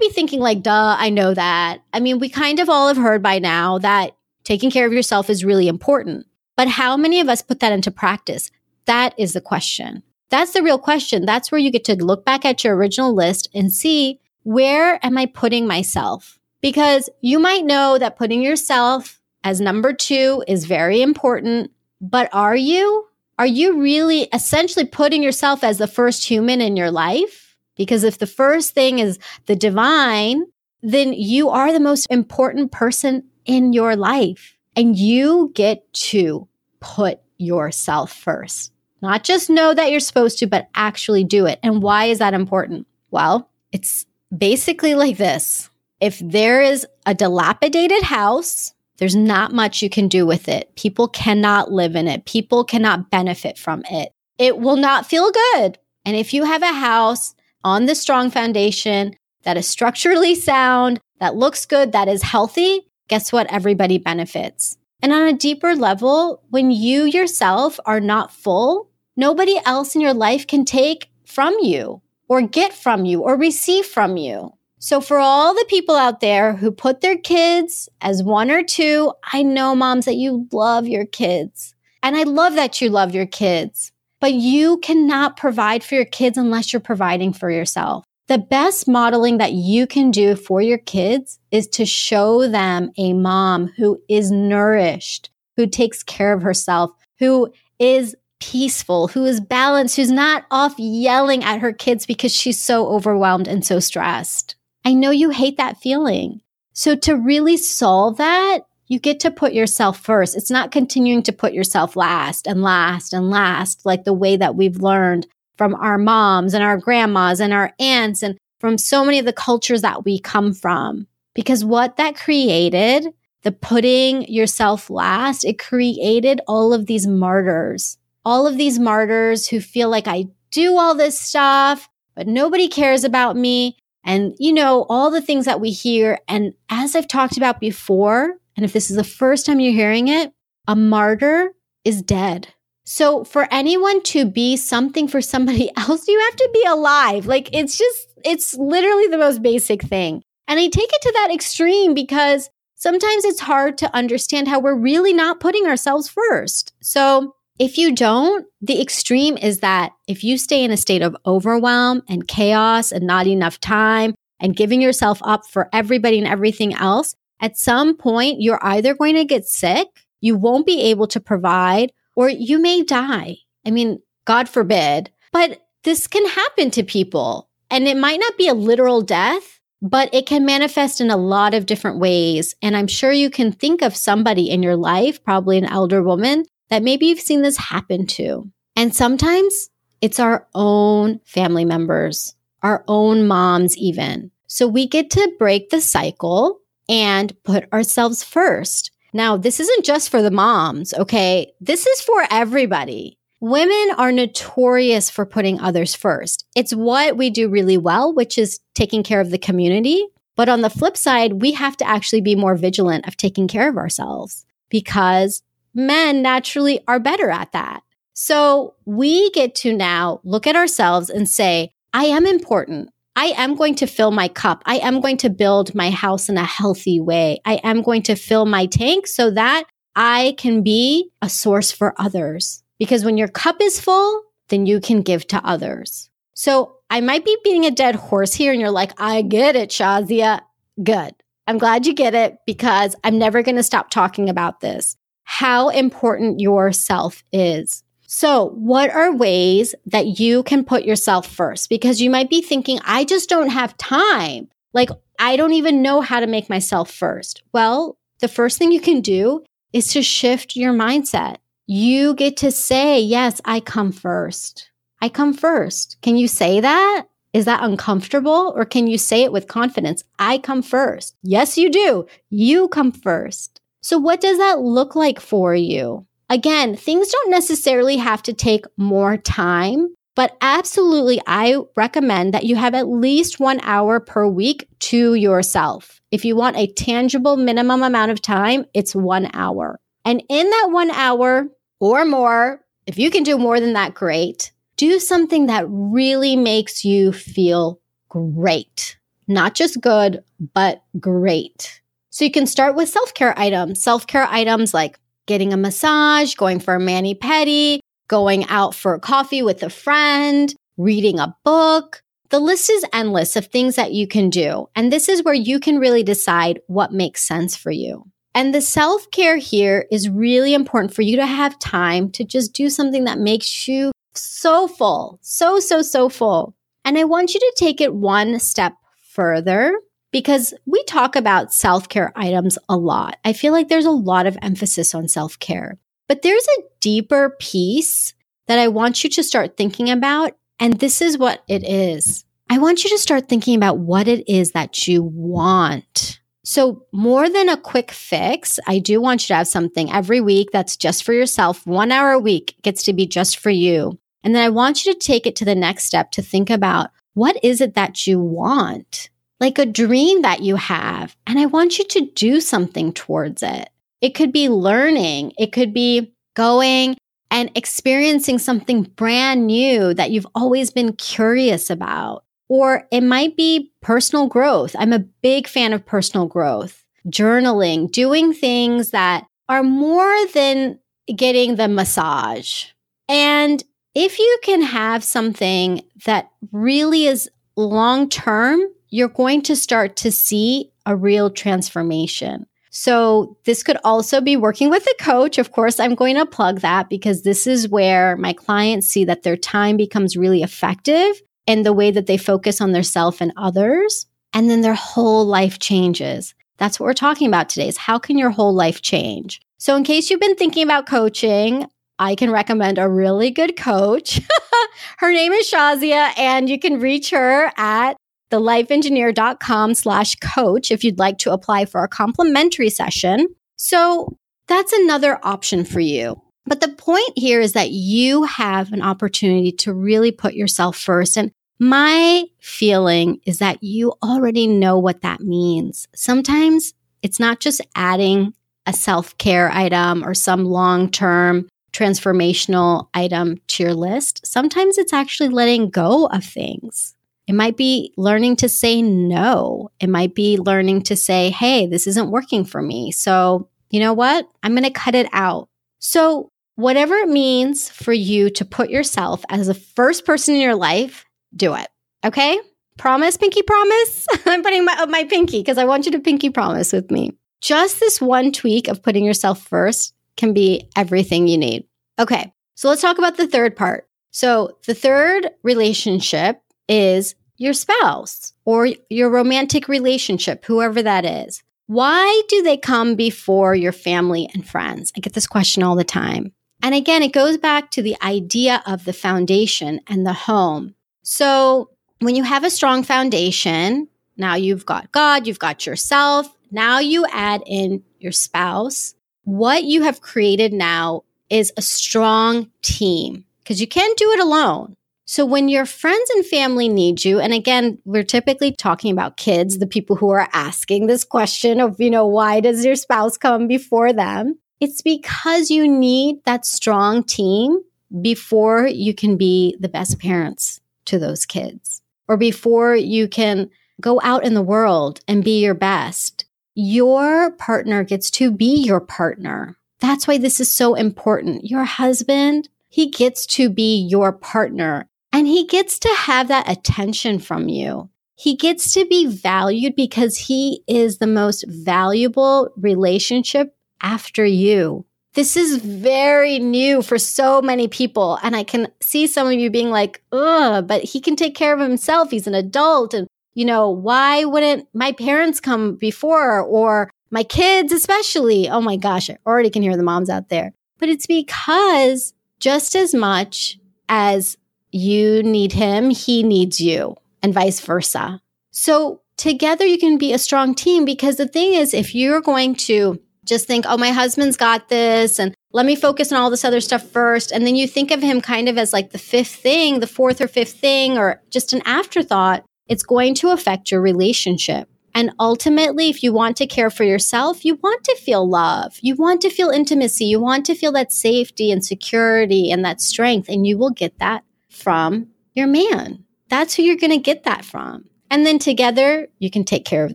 Be 0.00 0.08
thinking, 0.08 0.40
like, 0.40 0.62
duh, 0.62 0.96
I 0.98 1.10
know 1.10 1.34
that. 1.34 1.82
I 1.92 2.00
mean, 2.00 2.18
we 2.18 2.30
kind 2.30 2.58
of 2.58 2.70
all 2.70 2.88
have 2.88 2.96
heard 2.96 3.22
by 3.22 3.38
now 3.38 3.78
that 3.78 4.16
taking 4.44 4.70
care 4.70 4.86
of 4.86 4.92
yourself 4.92 5.28
is 5.28 5.44
really 5.44 5.68
important. 5.68 6.26
But 6.56 6.68
how 6.68 6.96
many 6.96 7.20
of 7.20 7.28
us 7.28 7.42
put 7.42 7.60
that 7.60 7.72
into 7.72 7.90
practice? 7.90 8.50
That 8.86 9.14
is 9.18 9.34
the 9.34 9.40
question. 9.40 10.02
That's 10.30 10.52
the 10.52 10.62
real 10.62 10.78
question. 10.78 11.26
That's 11.26 11.52
where 11.52 11.58
you 11.58 11.70
get 11.70 11.84
to 11.84 12.02
look 12.02 12.24
back 12.24 12.44
at 12.44 12.64
your 12.64 12.76
original 12.76 13.14
list 13.14 13.48
and 13.54 13.72
see 13.72 14.20
where 14.42 15.04
am 15.04 15.18
I 15.18 15.26
putting 15.26 15.66
myself? 15.66 16.38
Because 16.62 17.10
you 17.20 17.38
might 17.38 17.64
know 17.64 17.98
that 17.98 18.16
putting 18.16 18.42
yourself 18.42 19.20
as 19.44 19.60
number 19.60 19.92
two 19.92 20.42
is 20.48 20.64
very 20.64 21.02
important, 21.02 21.70
but 22.00 22.28
are 22.32 22.56
you? 22.56 23.06
Are 23.38 23.46
you 23.46 23.80
really 23.80 24.28
essentially 24.32 24.84
putting 24.84 25.22
yourself 25.22 25.64
as 25.64 25.78
the 25.78 25.86
first 25.86 26.26
human 26.26 26.60
in 26.60 26.76
your 26.76 26.90
life? 26.90 27.49
Because 27.80 28.04
if 28.04 28.18
the 28.18 28.26
first 28.26 28.74
thing 28.74 28.98
is 28.98 29.18
the 29.46 29.56
divine, 29.56 30.44
then 30.82 31.14
you 31.14 31.48
are 31.48 31.72
the 31.72 31.80
most 31.80 32.06
important 32.10 32.72
person 32.72 33.24
in 33.46 33.72
your 33.72 33.96
life 33.96 34.54
and 34.76 34.98
you 34.98 35.50
get 35.54 35.90
to 35.94 36.46
put 36.80 37.20
yourself 37.38 38.12
first. 38.12 38.70
Not 39.00 39.24
just 39.24 39.48
know 39.48 39.72
that 39.72 39.90
you're 39.90 39.98
supposed 39.98 40.36
to, 40.40 40.46
but 40.46 40.68
actually 40.74 41.24
do 41.24 41.46
it. 41.46 41.58
And 41.62 41.82
why 41.82 42.04
is 42.04 42.18
that 42.18 42.34
important? 42.34 42.86
Well, 43.10 43.48
it's 43.72 44.04
basically 44.36 44.94
like 44.94 45.16
this. 45.16 45.70
If 46.00 46.18
there 46.18 46.60
is 46.60 46.86
a 47.06 47.14
dilapidated 47.14 48.02
house, 48.02 48.74
there's 48.98 49.16
not 49.16 49.54
much 49.54 49.80
you 49.80 49.88
can 49.88 50.06
do 50.06 50.26
with 50.26 50.50
it. 50.50 50.76
People 50.76 51.08
cannot 51.08 51.72
live 51.72 51.96
in 51.96 52.08
it. 52.08 52.26
People 52.26 52.62
cannot 52.62 53.10
benefit 53.10 53.56
from 53.56 53.82
it. 53.90 54.12
It 54.36 54.58
will 54.58 54.76
not 54.76 55.06
feel 55.06 55.30
good. 55.54 55.78
And 56.04 56.14
if 56.14 56.34
you 56.34 56.44
have 56.44 56.62
a 56.62 56.74
house 56.74 57.34
on 57.64 57.86
the 57.86 57.94
strong 57.94 58.30
foundation 58.30 59.14
that 59.42 59.56
is 59.56 59.66
structurally 59.66 60.34
sound, 60.34 61.00
that 61.18 61.36
looks 61.36 61.66
good, 61.66 61.92
that 61.92 62.08
is 62.08 62.22
healthy, 62.22 62.86
guess 63.08 63.32
what? 63.32 63.50
Everybody 63.52 63.98
benefits. 63.98 64.76
And 65.02 65.12
on 65.12 65.26
a 65.26 65.32
deeper 65.32 65.74
level, 65.74 66.42
when 66.50 66.70
you 66.70 67.04
yourself 67.04 67.80
are 67.86 68.00
not 68.00 68.32
full, 68.32 68.90
nobody 69.16 69.58
else 69.64 69.94
in 69.94 70.00
your 70.00 70.14
life 70.14 70.46
can 70.46 70.64
take 70.64 71.10
from 71.24 71.56
you 71.60 72.02
or 72.28 72.42
get 72.42 72.72
from 72.72 73.04
you 73.04 73.22
or 73.22 73.36
receive 73.36 73.86
from 73.86 74.16
you. 74.16 74.52
So 74.78 75.00
for 75.00 75.18
all 75.18 75.54
the 75.54 75.66
people 75.68 75.94
out 75.94 76.20
there 76.20 76.54
who 76.54 76.70
put 76.70 77.00
their 77.00 77.16
kids 77.16 77.88
as 78.00 78.22
one 78.22 78.50
or 78.50 78.62
two, 78.62 79.12
I 79.32 79.42
know 79.42 79.74
moms 79.74 80.06
that 80.06 80.16
you 80.16 80.48
love 80.52 80.86
your 80.86 81.04
kids. 81.04 81.74
And 82.02 82.16
I 82.16 82.22
love 82.22 82.54
that 82.54 82.80
you 82.80 82.88
love 82.88 83.14
your 83.14 83.26
kids, 83.26 83.92
but 84.20 84.34
you 84.34 84.78
cannot 84.78 85.36
provide 85.36 85.82
for 85.82 85.94
your 85.94 86.04
kids 86.04 86.38
unless 86.38 86.72
you're 86.72 86.80
providing 86.80 87.32
for 87.32 87.50
yourself. 87.50 88.04
The 88.28 88.38
best 88.38 88.86
modeling 88.86 89.38
that 89.38 89.54
you 89.54 89.86
can 89.86 90.10
do 90.12 90.36
for 90.36 90.62
your 90.62 90.78
kids 90.78 91.40
is 91.50 91.66
to 91.68 91.84
show 91.84 92.46
them 92.46 92.92
a 92.96 93.12
mom 93.12 93.68
who 93.76 94.00
is 94.08 94.30
nourished, 94.30 95.30
who 95.56 95.66
takes 95.66 96.02
care 96.04 96.32
of 96.32 96.42
herself, 96.42 96.92
who 97.18 97.52
is 97.80 98.14
peaceful, 98.40 99.08
who 99.08 99.24
is 99.24 99.40
balanced, 99.40 99.96
who's 99.96 100.10
not 100.10 100.44
off 100.50 100.78
yelling 100.78 101.42
at 101.42 101.60
her 101.60 101.72
kids 101.72 102.06
because 102.06 102.34
she's 102.34 102.62
so 102.62 102.86
overwhelmed 102.88 103.48
and 103.48 103.66
so 103.66 103.80
stressed. 103.80 104.54
I 104.84 104.94
know 104.94 105.10
you 105.10 105.30
hate 105.30 105.56
that 105.56 105.78
feeling. 105.78 106.40
So 106.72 106.94
to 106.96 107.16
really 107.16 107.56
solve 107.56 108.16
that, 108.18 108.60
you 108.90 108.98
get 108.98 109.20
to 109.20 109.30
put 109.30 109.52
yourself 109.52 110.00
first. 110.00 110.36
It's 110.36 110.50
not 110.50 110.72
continuing 110.72 111.22
to 111.22 111.32
put 111.32 111.52
yourself 111.52 111.94
last 111.94 112.48
and 112.48 112.60
last 112.60 113.12
and 113.12 113.30
last, 113.30 113.86
like 113.86 114.02
the 114.02 114.12
way 114.12 114.36
that 114.36 114.56
we've 114.56 114.82
learned 114.82 115.28
from 115.56 115.76
our 115.76 115.96
moms 115.96 116.54
and 116.54 116.64
our 116.64 116.76
grandmas 116.76 117.38
and 117.38 117.52
our 117.52 117.72
aunts 117.78 118.20
and 118.20 118.36
from 118.58 118.76
so 118.76 119.04
many 119.04 119.20
of 119.20 119.26
the 119.26 119.32
cultures 119.32 119.82
that 119.82 120.04
we 120.04 120.18
come 120.18 120.52
from. 120.52 121.06
Because 121.34 121.64
what 121.64 121.98
that 121.98 122.16
created, 122.16 123.06
the 123.42 123.52
putting 123.52 124.26
yourself 124.26 124.90
last, 124.90 125.44
it 125.44 125.60
created 125.60 126.40
all 126.48 126.72
of 126.72 126.86
these 126.86 127.06
martyrs, 127.06 127.96
all 128.24 128.48
of 128.48 128.56
these 128.56 128.80
martyrs 128.80 129.46
who 129.46 129.60
feel 129.60 129.88
like 129.88 130.08
I 130.08 130.26
do 130.50 130.76
all 130.76 130.96
this 130.96 131.18
stuff, 131.18 131.88
but 132.16 132.26
nobody 132.26 132.66
cares 132.66 133.04
about 133.04 133.36
me. 133.36 133.76
And, 134.02 134.34
you 134.40 134.52
know, 134.52 134.84
all 134.88 135.12
the 135.12 135.20
things 135.20 135.44
that 135.44 135.60
we 135.60 135.70
hear. 135.70 136.18
And 136.26 136.54
as 136.70 136.96
I've 136.96 137.06
talked 137.06 137.36
about 137.36 137.60
before, 137.60 138.39
and 138.56 138.64
if 138.64 138.72
this 138.72 138.90
is 138.90 138.96
the 138.96 139.04
first 139.04 139.46
time 139.46 139.60
you're 139.60 139.72
hearing 139.72 140.08
it, 140.08 140.32
a 140.66 140.76
martyr 140.76 141.50
is 141.84 142.02
dead. 142.02 142.48
So 142.84 143.24
for 143.24 143.46
anyone 143.52 144.02
to 144.04 144.24
be 144.24 144.56
something 144.56 145.06
for 145.06 145.20
somebody 145.20 145.70
else, 145.76 146.08
you 146.08 146.20
have 146.20 146.36
to 146.36 146.50
be 146.52 146.64
alive. 146.66 147.26
Like 147.26 147.48
it's 147.52 147.78
just, 147.78 148.08
it's 148.24 148.54
literally 148.54 149.06
the 149.08 149.18
most 149.18 149.42
basic 149.42 149.82
thing. 149.82 150.22
And 150.48 150.58
I 150.58 150.66
take 150.66 150.92
it 150.92 151.02
to 151.02 151.12
that 151.14 151.30
extreme 151.32 151.94
because 151.94 152.50
sometimes 152.74 153.24
it's 153.24 153.40
hard 153.40 153.78
to 153.78 153.94
understand 153.94 154.48
how 154.48 154.58
we're 154.58 154.74
really 154.74 155.12
not 155.12 155.38
putting 155.38 155.66
ourselves 155.66 156.08
first. 156.08 156.72
So 156.80 157.34
if 157.60 157.76
you 157.78 157.94
don't, 157.94 158.46
the 158.60 158.80
extreme 158.80 159.36
is 159.36 159.60
that 159.60 159.92
if 160.08 160.24
you 160.24 160.38
stay 160.38 160.64
in 160.64 160.70
a 160.70 160.76
state 160.76 161.02
of 161.02 161.16
overwhelm 161.26 162.02
and 162.08 162.26
chaos 162.26 162.90
and 162.90 163.06
not 163.06 163.26
enough 163.26 163.60
time 163.60 164.14
and 164.40 164.56
giving 164.56 164.80
yourself 164.80 165.20
up 165.22 165.46
for 165.46 165.68
everybody 165.72 166.18
and 166.18 166.26
everything 166.26 166.74
else, 166.74 167.14
at 167.40 167.56
some 167.56 167.96
point, 167.96 168.40
you're 168.40 168.64
either 168.64 168.94
going 168.94 169.16
to 169.16 169.24
get 169.24 169.46
sick, 169.46 169.88
you 170.20 170.36
won't 170.36 170.66
be 170.66 170.82
able 170.82 171.06
to 171.08 171.20
provide, 171.20 171.92
or 172.14 172.28
you 172.28 172.58
may 172.58 172.82
die. 172.82 173.36
I 173.66 173.70
mean, 173.70 174.00
God 174.26 174.48
forbid, 174.48 175.10
but 175.32 175.60
this 175.84 176.06
can 176.06 176.26
happen 176.26 176.70
to 176.72 176.82
people. 176.82 177.48
And 177.70 177.86
it 177.88 177.96
might 177.96 178.20
not 178.20 178.36
be 178.36 178.48
a 178.48 178.54
literal 178.54 179.00
death, 179.00 179.60
but 179.80 180.12
it 180.12 180.26
can 180.26 180.44
manifest 180.44 181.00
in 181.00 181.10
a 181.10 181.16
lot 181.16 181.54
of 181.54 181.66
different 181.66 181.98
ways. 181.98 182.54
And 182.60 182.76
I'm 182.76 182.86
sure 182.86 183.12
you 183.12 183.30
can 183.30 183.52
think 183.52 183.80
of 183.80 183.96
somebody 183.96 184.50
in 184.50 184.62
your 184.62 184.76
life, 184.76 185.24
probably 185.24 185.56
an 185.56 185.64
elder 185.64 186.02
woman, 186.02 186.44
that 186.68 186.82
maybe 186.82 187.06
you've 187.06 187.20
seen 187.20 187.42
this 187.42 187.56
happen 187.56 188.06
to. 188.06 188.50
And 188.76 188.94
sometimes 188.94 189.70
it's 190.00 190.20
our 190.20 190.46
own 190.54 191.20
family 191.24 191.64
members, 191.64 192.34
our 192.62 192.84
own 192.88 193.26
moms, 193.26 193.76
even. 193.78 194.30
So 194.46 194.66
we 194.66 194.86
get 194.86 195.10
to 195.10 195.32
break 195.38 195.70
the 195.70 195.80
cycle 195.80 196.60
and 196.90 197.32
put 197.44 197.72
ourselves 197.72 198.24
first. 198.24 198.90
Now, 199.12 199.36
this 199.36 199.60
isn't 199.60 199.84
just 199.84 200.10
for 200.10 200.20
the 200.20 200.30
moms, 200.30 200.92
okay? 200.94 201.52
This 201.60 201.86
is 201.86 202.00
for 202.02 202.26
everybody. 202.30 203.16
Women 203.40 203.94
are 203.96 204.12
notorious 204.12 205.08
for 205.08 205.24
putting 205.24 205.60
others 205.60 205.94
first. 205.94 206.44
It's 206.54 206.74
what 206.74 207.16
we 207.16 207.30
do 207.30 207.48
really 207.48 207.78
well, 207.78 208.12
which 208.12 208.36
is 208.36 208.60
taking 208.74 209.02
care 209.02 209.20
of 209.20 209.30
the 209.30 209.38
community. 209.38 210.06
But 210.36 210.48
on 210.48 210.60
the 210.60 210.70
flip 210.70 210.96
side, 210.96 211.40
we 211.40 211.52
have 211.52 211.76
to 211.78 211.88
actually 211.88 212.20
be 212.20 212.34
more 212.34 212.54
vigilant 212.54 213.06
of 213.06 213.16
taking 213.16 213.48
care 213.48 213.68
of 213.68 213.76
ourselves 213.76 214.44
because 214.68 215.42
men 215.74 216.22
naturally 216.22 216.80
are 216.86 217.00
better 217.00 217.30
at 217.30 217.52
that. 217.52 217.82
So 218.12 218.74
we 218.84 219.30
get 219.30 219.54
to 219.56 219.72
now 219.72 220.20
look 220.24 220.46
at 220.46 220.56
ourselves 220.56 221.08
and 221.08 221.28
say, 221.28 221.72
I 221.94 222.04
am 222.04 222.26
important. 222.26 222.90
I 223.20 223.34
am 223.36 223.54
going 223.54 223.74
to 223.74 223.86
fill 223.86 224.12
my 224.12 224.28
cup. 224.28 224.62
I 224.64 224.76
am 224.76 225.02
going 225.02 225.18
to 225.18 225.28
build 225.28 225.74
my 225.74 225.90
house 225.90 226.30
in 226.30 226.38
a 226.38 226.44
healthy 226.44 227.00
way. 227.00 227.38
I 227.44 227.56
am 227.56 227.82
going 227.82 228.00
to 228.04 228.14
fill 228.14 228.46
my 228.46 228.64
tank 228.64 229.06
so 229.06 229.30
that 229.32 229.64
I 229.94 230.34
can 230.38 230.62
be 230.62 231.10
a 231.20 231.28
source 231.28 231.70
for 231.70 231.92
others. 231.98 232.62
Because 232.78 233.04
when 233.04 233.18
your 233.18 233.28
cup 233.28 233.56
is 233.60 233.78
full, 233.78 234.22
then 234.48 234.64
you 234.64 234.80
can 234.80 235.02
give 235.02 235.26
to 235.26 235.46
others. 235.46 236.08
So 236.32 236.76
I 236.88 237.02
might 237.02 237.26
be 237.26 237.36
beating 237.44 237.66
a 237.66 237.70
dead 237.70 237.94
horse 237.94 238.32
here 238.32 238.52
and 238.52 238.60
you're 238.60 238.70
like, 238.70 238.98
I 238.98 239.20
get 239.20 239.54
it, 239.54 239.68
Shazia. 239.68 240.40
Good. 240.82 241.12
I'm 241.46 241.58
glad 241.58 241.86
you 241.86 241.92
get 241.92 242.14
it 242.14 242.38
because 242.46 242.96
I'm 243.04 243.18
never 243.18 243.42
going 243.42 243.56
to 243.56 243.62
stop 243.62 243.90
talking 243.90 244.30
about 244.30 244.60
this. 244.60 244.96
How 245.24 245.68
important 245.68 246.40
yourself 246.40 247.22
is. 247.34 247.84
So, 248.12 248.48
what 248.56 248.90
are 248.90 249.14
ways 249.14 249.72
that 249.86 250.18
you 250.18 250.42
can 250.42 250.64
put 250.64 250.84
yourself 250.84 251.28
first? 251.28 251.68
Because 251.68 252.00
you 252.02 252.10
might 252.10 252.28
be 252.28 252.42
thinking, 252.42 252.80
I 252.84 253.04
just 253.04 253.28
don't 253.28 253.50
have 253.50 253.76
time. 253.76 254.48
Like, 254.74 254.90
I 255.20 255.36
don't 255.36 255.52
even 255.52 255.80
know 255.80 256.00
how 256.00 256.18
to 256.18 256.26
make 256.26 256.50
myself 256.50 256.90
first. 256.90 257.44
Well, 257.52 257.98
the 258.18 258.26
first 258.26 258.58
thing 258.58 258.72
you 258.72 258.80
can 258.80 259.00
do 259.00 259.44
is 259.72 259.92
to 259.92 260.02
shift 260.02 260.56
your 260.56 260.72
mindset. 260.72 261.36
You 261.68 262.14
get 262.14 262.36
to 262.38 262.50
say, 262.50 262.98
Yes, 262.98 263.40
I 263.44 263.60
come 263.60 263.92
first. 263.92 264.72
I 265.00 265.08
come 265.08 265.32
first. 265.32 265.96
Can 266.02 266.16
you 266.16 266.26
say 266.26 266.58
that? 266.58 267.06
Is 267.32 267.44
that 267.44 267.62
uncomfortable? 267.62 268.52
Or 268.56 268.64
can 268.64 268.88
you 268.88 268.98
say 268.98 269.22
it 269.22 269.30
with 269.30 269.46
confidence? 269.46 270.02
I 270.18 270.38
come 270.38 270.62
first. 270.62 271.14
Yes, 271.22 271.56
you 271.56 271.70
do. 271.70 272.06
You 272.28 272.66
come 272.66 272.90
first. 272.90 273.60
So, 273.82 274.00
what 274.00 274.20
does 274.20 274.38
that 274.38 274.58
look 274.58 274.96
like 274.96 275.20
for 275.20 275.54
you? 275.54 276.06
Again, 276.30 276.76
things 276.76 277.10
don't 277.10 277.30
necessarily 277.30 277.96
have 277.96 278.22
to 278.22 278.32
take 278.32 278.64
more 278.76 279.16
time, 279.16 279.92
but 280.14 280.36
absolutely, 280.40 281.20
I 281.26 281.56
recommend 281.76 282.32
that 282.34 282.44
you 282.44 282.54
have 282.54 282.72
at 282.72 282.88
least 282.88 283.40
one 283.40 283.58
hour 283.62 283.98
per 283.98 284.28
week 284.28 284.68
to 284.78 285.14
yourself. 285.14 286.00
If 286.12 286.24
you 286.24 286.36
want 286.36 286.56
a 286.56 286.68
tangible 286.68 287.36
minimum 287.36 287.82
amount 287.82 288.12
of 288.12 288.22
time, 288.22 288.64
it's 288.74 288.94
one 288.94 289.28
hour. 289.34 289.80
And 290.04 290.22
in 290.28 290.48
that 290.48 290.68
one 290.70 290.92
hour 290.92 291.48
or 291.80 292.04
more, 292.04 292.60
if 292.86 292.96
you 292.96 293.10
can 293.10 293.24
do 293.24 293.36
more 293.36 293.58
than 293.58 293.72
that, 293.72 293.94
great. 293.94 294.52
Do 294.76 295.00
something 295.00 295.46
that 295.46 295.66
really 295.68 296.36
makes 296.36 296.84
you 296.84 297.12
feel 297.12 297.80
great. 298.08 298.98
Not 299.26 299.54
just 299.54 299.80
good, 299.80 300.22
but 300.54 300.82
great. 301.00 301.82
So 302.10 302.24
you 302.24 302.30
can 302.30 302.46
start 302.46 302.76
with 302.76 302.88
self 302.88 303.14
care 303.14 303.36
items. 303.36 303.82
Self 303.82 304.06
care 304.06 304.26
items 304.30 304.72
like 304.72 304.98
getting 305.30 305.52
a 305.52 305.56
massage, 305.56 306.34
going 306.34 306.58
for 306.58 306.74
a 306.74 306.80
mani 306.80 307.14
pedi, 307.14 307.78
going 308.08 308.44
out 308.46 308.74
for 308.74 308.98
coffee 308.98 309.42
with 309.42 309.62
a 309.62 309.70
friend, 309.70 310.52
reading 310.76 311.20
a 311.20 311.32
book. 311.44 312.02
The 312.30 312.40
list 312.40 312.68
is 312.68 312.84
endless 312.92 313.36
of 313.36 313.46
things 313.46 313.76
that 313.76 313.92
you 313.92 314.08
can 314.08 314.28
do. 314.28 314.66
And 314.74 314.92
this 314.92 315.08
is 315.08 315.22
where 315.22 315.32
you 315.32 315.60
can 315.60 315.78
really 315.78 316.02
decide 316.02 316.58
what 316.66 316.92
makes 316.92 317.22
sense 317.22 317.56
for 317.56 317.70
you. 317.70 318.06
And 318.34 318.52
the 318.52 318.60
self 318.60 319.08
care 319.12 319.36
here 319.36 319.86
is 319.92 320.08
really 320.08 320.52
important 320.52 320.92
for 320.92 321.02
you 321.02 321.14
to 321.14 321.26
have 321.26 321.56
time 321.60 322.10
to 322.10 322.24
just 322.24 322.52
do 322.52 322.68
something 322.68 323.04
that 323.04 323.20
makes 323.20 323.68
you 323.68 323.92
so 324.16 324.66
full, 324.66 325.20
so, 325.22 325.60
so, 325.60 325.80
so 325.80 326.08
full. 326.08 326.56
And 326.84 326.98
I 326.98 327.04
want 327.04 327.34
you 327.34 327.38
to 327.38 327.54
take 327.56 327.80
it 327.80 327.94
one 327.94 328.40
step 328.40 328.72
further 329.00 329.78
because 330.12 330.54
we 330.66 330.82
talk 330.84 331.16
about 331.16 331.52
self 331.52 331.88
care 331.88 332.12
items 332.16 332.58
a 332.68 332.76
lot. 332.76 333.18
I 333.24 333.32
feel 333.32 333.52
like 333.52 333.68
there's 333.68 333.86
a 333.86 333.90
lot 333.90 334.26
of 334.26 334.38
emphasis 334.42 334.94
on 334.94 335.08
self 335.08 335.38
care, 335.38 335.78
but 336.08 336.22
there's 336.22 336.46
a 336.58 336.62
deeper 336.80 337.36
piece 337.38 338.14
that 338.46 338.58
I 338.58 338.68
want 338.68 339.04
you 339.04 339.10
to 339.10 339.22
start 339.22 339.56
thinking 339.56 339.90
about. 339.90 340.36
And 340.58 340.74
this 340.74 341.00
is 341.00 341.16
what 341.16 341.42
it 341.48 341.64
is. 341.64 342.24
I 342.50 342.58
want 342.58 342.82
you 342.82 342.90
to 342.90 342.98
start 342.98 343.28
thinking 343.28 343.54
about 343.54 343.78
what 343.78 344.08
it 344.08 344.28
is 344.28 344.52
that 344.52 344.88
you 344.88 345.02
want. 345.02 346.20
So, 346.42 346.84
more 346.92 347.28
than 347.30 347.48
a 347.48 347.56
quick 347.56 347.92
fix, 347.92 348.58
I 348.66 348.80
do 348.80 349.00
want 349.00 349.22
you 349.22 349.28
to 349.28 349.36
have 349.36 349.48
something 349.48 349.92
every 349.92 350.20
week 350.20 350.48
that's 350.52 350.76
just 350.76 351.04
for 351.04 351.12
yourself. 351.12 351.64
One 351.66 351.92
hour 351.92 352.10
a 352.10 352.18
week 352.18 352.56
gets 352.62 352.82
to 352.84 352.92
be 352.92 353.06
just 353.06 353.38
for 353.38 353.50
you. 353.50 353.98
And 354.24 354.34
then 354.34 354.42
I 354.44 354.48
want 354.48 354.84
you 354.84 354.92
to 354.92 354.98
take 354.98 355.26
it 355.26 355.36
to 355.36 355.44
the 355.44 355.54
next 355.54 355.84
step 355.84 356.10
to 356.12 356.22
think 356.22 356.50
about 356.50 356.90
what 357.14 357.36
is 357.44 357.60
it 357.60 357.74
that 357.74 358.06
you 358.06 358.18
want? 358.18 359.10
Like 359.40 359.58
a 359.58 359.66
dream 359.66 360.22
that 360.22 360.42
you 360.42 360.56
have. 360.56 361.16
And 361.26 361.38
I 361.38 361.46
want 361.46 361.78
you 361.78 361.84
to 361.84 362.10
do 362.14 362.40
something 362.40 362.92
towards 362.92 363.42
it. 363.42 363.70
It 364.00 364.14
could 364.14 364.32
be 364.32 364.48
learning, 364.48 365.32
it 365.38 365.52
could 365.52 365.74
be 365.74 366.14
going 366.34 366.96
and 367.30 367.50
experiencing 367.54 368.38
something 368.38 368.82
brand 368.82 369.46
new 369.46 369.94
that 369.94 370.10
you've 370.10 370.26
always 370.34 370.70
been 370.70 370.92
curious 370.94 371.70
about. 371.70 372.24
Or 372.48 372.88
it 372.90 373.02
might 373.02 373.36
be 373.36 373.72
personal 373.80 374.26
growth. 374.26 374.74
I'm 374.76 374.92
a 374.92 374.98
big 374.98 375.46
fan 375.46 375.72
of 375.72 375.86
personal 375.86 376.26
growth, 376.26 376.84
journaling, 377.06 377.90
doing 377.92 378.32
things 378.32 378.90
that 378.90 379.26
are 379.48 379.62
more 379.62 380.26
than 380.34 380.80
getting 381.14 381.56
the 381.56 381.68
massage. 381.68 382.66
And 383.08 383.62
if 383.94 384.18
you 384.18 384.38
can 384.42 384.62
have 384.62 385.04
something 385.04 385.82
that 386.04 386.30
really 386.52 387.06
is 387.06 387.30
long 387.56 388.08
term, 388.08 388.60
you're 388.90 389.08
going 389.08 389.42
to 389.42 389.56
start 389.56 389.96
to 389.96 390.12
see 390.12 390.70
a 390.86 390.96
real 390.96 391.30
transformation. 391.30 392.46
So, 392.72 393.36
this 393.44 393.64
could 393.64 393.78
also 393.82 394.20
be 394.20 394.36
working 394.36 394.70
with 394.70 394.86
a 394.86 395.02
coach. 395.02 395.38
Of 395.38 395.50
course, 395.50 395.80
I'm 395.80 395.96
going 395.96 396.14
to 396.16 396.24
plug 396.24 396.60
that 396.60 396.88
because 396.88 397.22
this 397.22 397.46
is 397.48 397.68
where 397.68 398.16
my 398.16 398.32
clients 398.32 398.86
see 398.86 399.04
that 399.04 399.24
their 399.24 399.36
time 399.36 399.76
becomes 399.76 400.16
really 400.16 400.42
effective 400.42 401.20
and 401.48 401.66
the 401.66 401.72
way 401.72 401.90
that 401.90 402.06
they 402.06 402.16
focus 402.16 402.60
on 402.60 402.70
their 402.70 402.84
self 402.84 403.20
and 403.20 403.32
others. 403.36 404.06
And 404.32 404.48
then 404.48 404.60
their 404.60 404.74
whole 404.74 405.24
life 405.24 405.58
changes. 405.58 406.34
That's 406.58 406.78
what 406.78 406.86
we're 406.86 406.92
talking 406.92 407.26
about 407.26 407.48
today 407.48 407.66
is 407.66 407.76
how 407.76 407.98
can 407.98 408.18
your 408.18 408.30
whole 408.30 408.54
life 408.54 408.82
change? 408.82 409.40
So 409.58 409.74
in 409.76 409.82
case 409.82 410.08
you've 410.08 410.20
been 410.20 410.36
thinking 410.36 410.62
about 410.62 410.86
coaching, 410.86 411.66
I 411.98 412.14
can 412.14 412.30
recommend 412.30 412.78
a 412.78 412.88
really 412.88 413.30
good 413.30 413.56
coach. 413.56 414.20
her 414.98 415.12
name 415.12 415.32
is 415.32 415.50
Shazia 415.50 416.16
and 416.16 416.48
you 416.48 416.58
can 416.58 416.78
reach 416.78 417.10
her 417.10 417.50
at 417.56 417.96
thelifeengineer.com 418.30 419.74
slash 419.74 420.14
coach 420.16 420.70
if 420.70 420.84
you'd 420.84 420.98
like 420.98 421.18
to 421.18 421.32
apply 421.32 421.64
for 421.64 421.82
a 421.82 421.88
complimentary 421.88 422.70
session. 422.70 423.28
So 423.56 424.16
that's 424.46 424.72
another 424.72 425.18
option 425.22 425.64
for 425.64 425.80
you. 425.80 426.20
But 426.46 426.60
the 426.60 426.68
point 426.68 427.12
here 427.16 427.40
is 427.40 427.52
that 427.52 427.70
you 427.70 428.24
have 428.24 428.72
an 428.72 428.82
opportunity 428.82 429.52
to 429.52 429.72
really 429.72 430.10
put 430.10 430.34
yourself 430.34 430.76
first. 430.76 431.16
And 431.16 431.30
my 431.58 432.24
feeling 432.40 433.20
is 433.26 433.38
that 433.38 433.62
you 433.62 433.92
already 434.02 434.46
know 434.46 434.78
what 434.78 435.02
that 435.02 435.20
means. 435.20 435.86
Sometimes 435.94 436.72
it's 437.02 437.20
not 437.20 437.40
just 437.40 437.60
adding 437.74 438.34
a 438.66 438.72
self 438.72 439.16
care 439.18 439.50
item 439.52 440.04
or 440.04 440.14
some 440.14 440.44
long 440.44 440.90
term 440.90 441.48
transformational 441.72 442.88
item 442.94 443.38
to 443.48 443.62
your 443.62 443.74
list. 443.74 444.26
Sometimes 444.26 444.78
it's 444.78 444.92
actually 444.92 445.28
letting 445.28 445.70
go 445.70 446.06
of 446.06 446.24
things. 446.24 446.94
It 447.26 447.34
might 447.34 447.56
be 447.56 447.92
learning 447.96 448.36
to 448.36 448.48
say 448.48 448.82
no. 448.82 449.70
It 449.78 449.88
might 449.88 450.14
be 450.14 450.36
learning 450.36 450.82
to 450.82 450.96
say, 450.96 451.30
hey, 451.30 451.66
this 451.66 451.86
isn't 451.86 452.10
working 452.10 452.44
for 452.44 452.60
me. 452.60 452.90
So, 452.90 453.48
you 453.70 453.80
know 453.80 453.92
what? 453.92 454.28
I'm 454.42 454.52
going 454.52 454.64
to 454.64 454.70
cut 454.70 454.94
it 454.94 455.08
out. 455.12 455.48
So, 455.78 456.30
whatever 456.56 456.94
it 456.96 457.08
means 457.08 457.70
for 457.70 457.92
you 457.92 458.30
to 458.30 458.44
put 458.44 458.68
yourself 458.68 459.24
as 459.30 459.46
the 459.46 459.54
first 459.54 460.04
person 460.04 460.34
in 460.34 460.40
your 460.40 460.56
life 460.56 461.06
do 461.34 461.54
it. 461.54 461.68
Okay? 462.04 462.38
Promise, 462.76 463.16
pinky 463.16 463.42
promise. 463.42 464.06
I'm 464.26 464.42
putting 464.42 464.64
my, 464.64 464.86
my 464.86 465.04
pinky 465.04 465.40
because 465.40 465.58
I 465.58 465.64
want 465.64 465.86
you 465.86 465.92
to 465.92 466.00
pinky 466.00 466.30
promise 466.30 466.72
with 466.72 466.90
me. 466.90 467.12
Just 467.40 467.80
this 467.80 468.00
one 468.00 468.32
tweak 468.32 468.68
of 468.68 468.82
putting 468.82 469.04
yourself 469.04 469.42
first 469.46 469.94
can 470.16 470.34
be 470.34 470.68
everything 470.76 471.26
you 471.26 471.38
need. 471.38 471.64
Okay, 471.98 472.32
so 472.54 472.68
let's 472.68 472.82
talk 472.82 472.98
about 472.98 473.16
the 473.16 473.26
third 473.26 473.56
part. 473.56 473.88
So, 474.10 474.58
the 474.66 474.74
third 474.74 475.30
relationship 475.42 476.42
is 476.70 477.14
your 477.36 477.52
spouse 477.52 478.32
or 478.44 478.68
your 478.88 479.10
romantic 479.10 479.66
relationship, 479.68 480.44
whoever 480.44 480.82
that 480.82 481.04
is. 481.04 481.42
Why 481.66 482.22
do 482.28 482.42
they 482.42 482.56
come 482.56 482.94
before 482.94 483.54
your 483.54 483.72
family 483.72 484.28
and 484.34 484.46
friends? 484.46 484.92
I 484.96 485.00
get 485.00 485.12
this 485.12 485.26
question 485.26 485.62
all 485.62 485.76
the 485.76 485.84
time. 485.84 486.32
And 486.62 486.74
again, 486.74 487.02
it 487.02 487.12
goes 487.12 487.38
back 487.38 487.70
to 487.72 487.82
the 487.82 487.96
idea 488.02 488.62
of 488.66 488.84
the 488.84 488.92
foundation 488.92 489.80
and 489.86 490.06
the 490.06 490.12
home. 490.12 490.74
So 491.02 491.70
when 492.00 492.14
you 492.14 492.24
have 492.24 492.44
a 492.44 492.50
strong 492.50 492.82
foundation, 492.82 493.88
now 494.16 494.34
you've 494.34 494.66
got 494.66 494.92
God, 494.92 495.26
you've 495.26 495.38
got 495.38 495.66
yourself, 495.66 496.28
now 496.50 496.78
you 496.78 497.06
add 497.10 497.42
in 497.46 497.82
your 497.98 498.12
spouse. 498.12 498.94
What 499.24 499.64
you 499.64 499.82
have 499.82 500.00
created 500.00 500.52
now 500.52 501.04
is 501.30 501.52
a 501.56 501.62
strong 501.62 502.50
team 502.62 503.24
because 503.42 503.60
you 503.60 503.66
can't 503.66 503.96
do 503.96 504.10
it 504.10 504.20
alone. 504.20 504.76
So 505.10 505.26
when 505.26 505.48
your 505.48 505.66
friends 505.66 506.08
and 506.10 506.24
family 506.24 506.68
need 506.68 507.04
you, 507.04 507.18
and 507.18 507.32
again, 507.32 507.78
we're 507.84 508.04
typically 508.04 508.52
talking 508.52 508.92
about 508.92 509.16
kids, 509.16 509.58
the 509.58 509.66
people 509.66 509.96
who 509.96 510.10
are 510.10 510.28
asking 510.32 510.86
this 510.86 511.02
question 511.02 511.60
of, 511.60 511.80
you 511.80 511.90
know, 511.90 512.06
why 512.06 512.38
does 512.38 512.64
your 512.64 512.76
spouse 512.76 513.16
come 513.16 513.48
before 513.48 513.92
them? 513.92 514.38
It's 514.60 514.82
because 514.82 515.50
you 515.50 515.66
need 515.66 516.24
that 516.26 516.46
strong 516.46 517.02
team 517.02 517.58
before 518.00 518.68
you 518.68 518.94
can 518.94 519.16
be 519.16 519.56
the 519.58 519.68
best 519.68 519.98
parents 519.98 520.60
to 520.84 520.96
those 520.96 521.26
kids 521.26 521.82
or 522.06 522.16
before 522.16 522.76
you 522.76 523.08
can 523.08 523.50
go 523.80 524.00
out 524.04 524.22
in 524.22 524.34
the 524.34 524.42
world 524.42 525.00
and 525.08 525.24
be 525.24 525.42
your 525.42 525.54
best. 525.54 526.24
Your 526.54 527.32
partner 527.32 527.82
gets 527.82 528.12
to 528.12 528.30
be 528.30 528.62
your 528.62 528.80
partner. 528.80 529.56
That's 529.80 530.06
why 530.06 530.18
this 530.18 530.38
is 530.38 530.52
so 530.52 530.76
important. 530.76 531.46
Your 531.46 531.64
husband, 531.64 532.48
he 532.68 532.88
gets 532.88 533.26
to 533.26 533.50
be 533.50 533.74
your 533.76 534.12
partner 534.12 534.86
and 535.12 535.26
he 535.26 535.46
gets 535.46 535.78
to 535.80 535.88
have 535.88 536.28
that 536.28 536.50
attention 536.50 537.18
from 537.18 537.48
you. 537.48 537.90
He 538.14 538.36
gets 538.36 538.74
to 538.74 538.84
be 538.84 539.06
valued 539.06 539.74
because 539.74 540.18
he 540.18 540.62
is 540.66 540.98
the 540.98 541.06
most 541.06 541.44
valuable 541.48 542.50
relationship 542.56 543.56
after 543.80 544.24
you. 544.24 544.84
This 545.14 545.36
is 545.36 545.56
very 545.56 546.38
new 546.38 546.82
for 546.82 546.98
so 546.98 547.42
many 547.42 547.66
people. 547.66 548.18
And 548.22 548.36
I 548.36 548.44
can 548.44 548.68
see 548.80 549.06
some 549.06 549.26
of 549.26 549.32
you 549.32 549.50
being 549.50 549.70
like, 549.70 550.02
ugh, 550.12 550.66
but 550.66 550.84
he 550.84 551.00
can 551.00 551.16
take 551.16 551.34
care 551.34 551.54
of 551.54 551.60
himself. 551.60 552.10
He's 552.10 552.26
an 552.26 552.34
adult. 552.34 552.94
And, 552.94 553.08
you 553.34 553.44
know, 553.44 553.70
why 553.70 554.24
wouldn't 554.24 554.68
my 554.74 554.92
parents 554.92 555.40
come 555.40 555.76
before 555.76 556.42
or 556.42 556.90
my 557.10 557.24
kids, 557.24 557.72
especially? 557.72 558.48
Oh 558.48 558.60
my 558.60 558.76
gosh, 558.76 559.10
I 559.10 559.16
already 559.26 559.50
can 559.50 559.62
hear 559.62 559.76
the 559.76 559.82
moms 559.82 560.10
out 560.10 560.28
there. 560.28 560.52
But 560.78 560.90
it's 560.90 561.06
because 561.06 562.14
just 562.38 562.76
as 562.76 562.94
much 562.94 563.58
as 563.88 564.36
you 564.72 565.22
need 565.22 565.52
him, 565.52 565.90
he 565.90 566.22
needs 566.22 566.60
you, 566.60 566.96
and 567.22 567.34
vice 567.34 567.60
versa. 567.60 568.20
So 568.50 569.02
together 569.16 569.64
you 569.64 569.78
can 569.78 569.98
be 569.98 570.12
a 570.12 570.18
strong 570.18 570.54
team 570.54 570.84
because 570.84 571.16
the 571.16 571.28
thing 571.28 571.54
is, 571.54 571.74
if 571.74 571.94
you're 571.94 572.20
going 572.20 572.54
to 572.56 573.00
just 573.24 573.46
think, 573.46 573.64
oh, 573.68 573.76
my 573.76 573.90
husband's 573.90 574.36
got 574.36 574.68
this 574.68 575.18
and 575.18 575.34
let 575.52 575.66
me 575.66 575.76
focus 575.76 576.12
on 576.12 576.20
all 576.20 576.30
this 576.30 576.44
other 576.44 576.60
stuff 576.60 576.82
first. 576.82 577.32
And 577.32 577.46
then 577.46 577.56
you 577.56 577.66
think 577.66 577.90
of 577.90 578.02
him 578.02 578.20
kind 578.20 578.48
of 578.48 578.58
as 578.58 578.72
like 578.72 578.90
the 578.90 578.98
fifth 578.98 579.34
thing, 579.34 579.80
the 579.80 579.86
fourth 579.86 580.20
or 580.20 580.28
fifth 580.28 580.54
thing, 580.54 580.96
or 580.96 581.22
just 581.30 581.52
an 581.52 581.62
afterthought. 581.64 582.44
It's 582.66 582.82
going 582.82 583.14
to 583.16 583.30
affect 583.30 583.70
your 583.70 583.80
relationship. 583.80 584.68
And 584.94 585.12
ultimately, 585.20 585.88
if 585.88 586.02
you 586.02 586.12
want 586.12 586.36
to 586.38 586.46
care 586.46 586.70
for 586.70 586.84
yourself, 586.84 587.44
you 587.44 587.56
want 587.62 587.84
to 587.84 587.96
feel 587.96 588.28
love. 588.28 588.76
You 588.80 588.96
want 588.96 589.20
to 589.20 589.30
feel 589.30 589.50
intimacy. 589.50 590.04
You 590.04 590.20
want 590.20 590.44
to 590.46 590.54
feel 590.54 590.72
that 590.72 590.92
safety 590.92 591.52
and 591.52 591.64
security 591.64 592.50
and 592.50 592.64
that 592.64 592.80
strength. 592.80 593.28
And 593.28 593.46
you 593.46 593.56
will 593.56 593.70
get 593.70 593.98
that 593.98 594.24
from 594.50 595.08
your 595.34 595.46
man. 595.46 596.04
That's 596.28 596.54
who 596.54 596.62
you're 596.62 596.76
going 596.76 596.90
to 596.90 596.98
get 596.98 597.24
that 597.24 597.44
from. 597.44 597.84
And 598.10 598.26
then 598.26 598.38
together, 598.38 599.08
you 599.20 599.30
can 599.30 599.44
take 599.44 599.64
care 599.64 599.84
of 599.84 599.94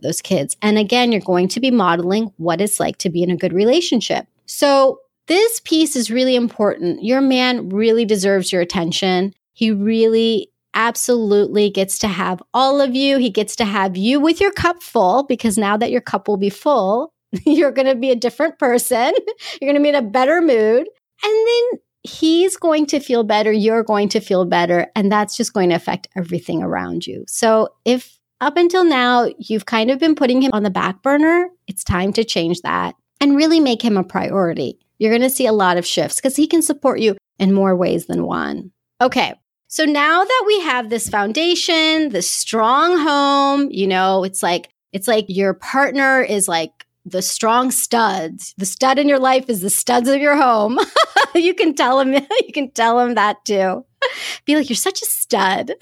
those 0.00 0.22
kids. 0.22 0.56
And 0.62 0.78
again, 0.78 1.12
you're 1.12 1.20
going 1.20 1.48
to 1.48 1.60
be 1.60 1.70
modeling 1.70 2.32
what 2.38 2.60
it's 2.60 2.80
like 2.80 2.96
to 2.98 3.10
be 3.10 3.22
in 3.22 3.30
a 3.30 3.36
good 3.36 3.52
relationship. 3.52 4.26
So 4.46 5.00
this 5.26 5.60
piece 5.60 5.96
is 5.96 6.10
really 6.10 6.34
important. 6.34 7.04
Your 7.04 7.20
man 7.20 7.68
really 7.68 8.04
deserves 8.04 8.52
your 8.52 8.62
attention. 8.62 9.34
He 9.52 9.70
really 9.70 10.50
absolutely 10.72 11.70
gets 11.70 11.98
to 11.98 12.08
have 12.08 12.42
all 12.54 12.80
of 12.80 12.94
you. 12.94 13.18
He 13.18 13.30
gets 13.30 13.56
to 13.56 13.64
have 13.64 13.96
you 13.96 14.20
with 14.20 14.40
your 14.40 14.52
cup 14.52 14.82
full 14.82 15.24
because 15.24 15.58
now 15.58 15.76
that 15.76 15.90
your 15.90 16.00
cup 16.00 16.28
will 16.28 16.36
be 16.36 16.50
full, 16.50 17.12
you're 17.44 17.72
going 17.72 17.88
to 17.88 17.94
be 17.94 18.10
a 18.10 18.16
different 18.16 18.58
person. 18.58 19.12
You're 19.60 19.72
going 19.72 19.82
to 19.82 19.82
be 19.82 19.88
in 19.88 19.94
a 19.94 20.02
better 20.02 20.40
mood. 20.40 20.86
And 21.24 21.48
then 21.48 21.80
he's 22.06 22.56
going 22.56 22.86
to 22.86 23.00
feel 23.00 23.24
better. 23.24 23.52
You're 23.52 23.82
going 23.82 24.08
to 24.10 24.20
feel 24.20 24.44
better. 24.44 24.86
And 24.94 25.10
that's 25.10 25.36
just 25.36 25.52
going 25.52 25.70
to 25.70 25.76
affect 25.76 26.08
everything 26.16 26.62
around 26.62 27.06
you. 27.06 27.24
So 27.28 27.68
if 27.84 28.18
up 28.40 28.56
until 28.56 28.84
now 28.84 29.28
you've 29.38 29.66
kind 29.66 29.90
of 29.90 29.98
been 29.98 30.14
putting 30.14 30.42
him 30.42 30.50
on 30.52 30.62
the 30.62 30.70
back 30.70 31.02
burner, 31.02 31.48
it's 31.66 31.84
time 31.84 32.12
to 32.14 32.24
change 32.24 32.60
that 32.62 32.94
and 33.20 33.36
really 33.36 33.60
make 33.60 33.82
him 33.82 33.96
a 33.96 34.04
priority. 34.04 34.78
You're 34.98 35.10
going 35.10 35.22
to 35.22 35.30
see 35.30 35.46
a 35.46 35.52
lot 35.52 35.76
of 35.76 35.86
shifts 35.86 36.16
because 36.16 36.36
he 36.36 36.46
can 36.46 36.62
support 36.62 37.00
you 37.00 37.16
in 37.38 37.52
more 37.52 37.76
ways 37.76 38.06
than 38.06 38.24
one. 38.24 38.72
Okay. 39.00 39.34
So 39.68 39.84
now 39.84 40.24
that 40.24 40.44
we 40.46 40.60
have 40.60 40.88
this 40.90 41.08
foundation, 41.08 42.10
this 42.10 42.30
strong 42.30 42.98
home, 42.98 43.68
you 43.70 43.86
know, 43.86 44.24
it's 44.24 44.42
like, 44.42 44.70
it's 44.92 45.08
like 45.08 45.26
your 45.28 45.54
partner 45.54 46.22
is 46.22 46.48
like 46.48 46.85
the 47.06 47.22
strong 47.22 47.70
studs. 47.70 48.52
The 48.58 48.66
stud 48.66 48.98
in 48.98 49.08
your 49.08 49.20
life 49.20 49.48
is 49.48 49.60
the 49.60 49.70
studs 49.70 50.08
of 50.08 50.20
your 50.20 50.36
home. 50.36 50.78
you 51.34 51.54
can 51.54 51.74
tell 51.74 52.00
him, 52.00 52.12
you 52.46 52.52
can 52.52 52.70
tell 52.72 52.98
him 52.98 53.14
that 53.14 53.44
too. 53.44 53.86
Be 54.44 54.56
like, 54.56 54.68
you're 54.68 54.76
such 54.76 55.00
a 55.00 55.06
stud. 55.06 55.72